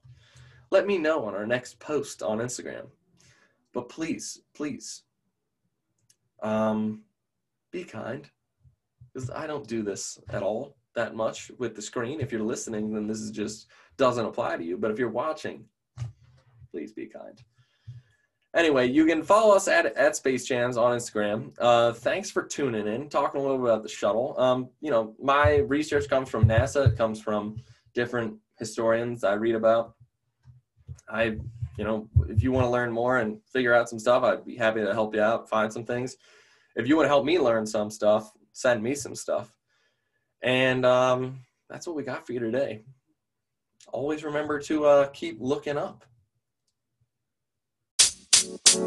Let 0.71 0.87
me 0.87 0.99
know 0.99 1.25
on 1.25 1.35
our 1.35 1.47
next 1.47 1.79
post 1.79 2.23
on 2.23 2.39
Instagram. 2.39 2.87
But 3.73 3.89
please, 3.89 4.41
please, 4.55 5.03
um, 6.43 7.03
be 7.71 7.85
kind. 7.85 8.29
Because 9.13 9.31
I 9.31 9.47
don't 9.47 9.67
do 9.67 9.83
this 9.83 10.19
at 10.31 10.43
all 10.43 10.77
that 10.95 11.15
much 11.15 11.51
with 11.59 11.75
the 11.75 11.83
screen. 11.83 12.21
If 12.21 12.33
you're 12.33 12.43
listening, 12.43 12.93
then 12.93 13.07
this 13.07 13.21
is 13.21 13.31
just 13.31 13.69
doesn't 13.97 14.25
apply 14.25 14.57
to 14.57 14.65
you. 14.65 14.77
But 14.77 14.91
if 14.91 14.99
you're 14.99 15.09
watching, 15.11 15.65
please 16.71 16.93
be 16.93 17.07
kind. 17.07 17.43
Anyway, 18.55 18.87
you 18.87 19.05
can 19.05 19.23
follow 19.23 19.55
us 19.55 19.69
at, 19.69 19.87
at 19.97 20.17
Space 20.17 20.47
Jams 20.47 20.77
on 20.77 20.97
Instagram. 20.97 21.53
Uh, 21.59 21.93
thanks 21.93 22.31
for 22.31 22.43
tuning 22.43 22.87
in, 22.87 23.09
talking 23.09 23.41
a 23.41 23.43
little 23.43 23.59
bit 23.59 23.67
about 23.67 23.83
the 23.83 23.89
shuttle. 23.89 24.35
Um, 24.39 24.71
you 24.81 24.91
know, 24.91 25.15
my 25.23 25.57
research 25.57 26.09
comes 26.09 26.31
from 26.31 26.47
NASA. 26.47 26.89
It 26.89 26.97
comes 26.97 27.21
from 27.21 27.57
different 27.95 28.35
historians 28.59 29.23
I 29.23 29.35
read 29.35 29.55
about. 29.55 29.95
I 31.09 31.37
you 31.79 31.85
know, 31.85 32.09
if 32.29 32.43
you 32.43 32.51
want 32.51 32.67
to 32.67 32.71
learn 32.71 32.91
more 32.91 33.19
and 33.19 33.41
figure 33.53 33.73
out 33.73 33.89
some 33.89 34.01
stuff, 34.01 34.25
I'd 34.25 34.45
be 34.45 34.57
happy 34.57 34.81
to 34.81 34.93
help 34.93 35.15
you 35.15 35.23
out, 35.23 35.49
find 35.49 35.73
some 35.73 35.85
things. 35.85 36.17
If 36.75 36.89
you 36.89 36.97
want 36.97 37.05
to 37.05 37.09
help 37.09 37.25
me 37.25 37.39
learn 37.39 37.67
some 37.67 37.89
stuff, 37.89 38.33
send 38.53 38.83
me 38.83 38.97
some 38.97 39.15
stuff. 39.15 39.55
And 40.43 40.85
um, 40.85 41.39
that's 41.71 41.87
what 41.87 41.95
we 41.95 42.03
got 42.03 42.27
for 42.27 42.33
you 42.33 42.41
today. 42.41 42.83
Always 43.93 44.25
remember 44.25 44.59
to 44.63 44.87
uh, 44.87 45.07
keep 45.11 45.39
looking 45.41 45.79
up. 45.79 46.05
You 48.41 48.83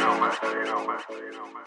know, 0.00 0.20
man. 0.20 0.32
You 0.42 0.64
know, 0.64 0.86
man. 0.86 1.00
You 1.08 1.32
know, 1.32 1.46
man. 1.54 1.64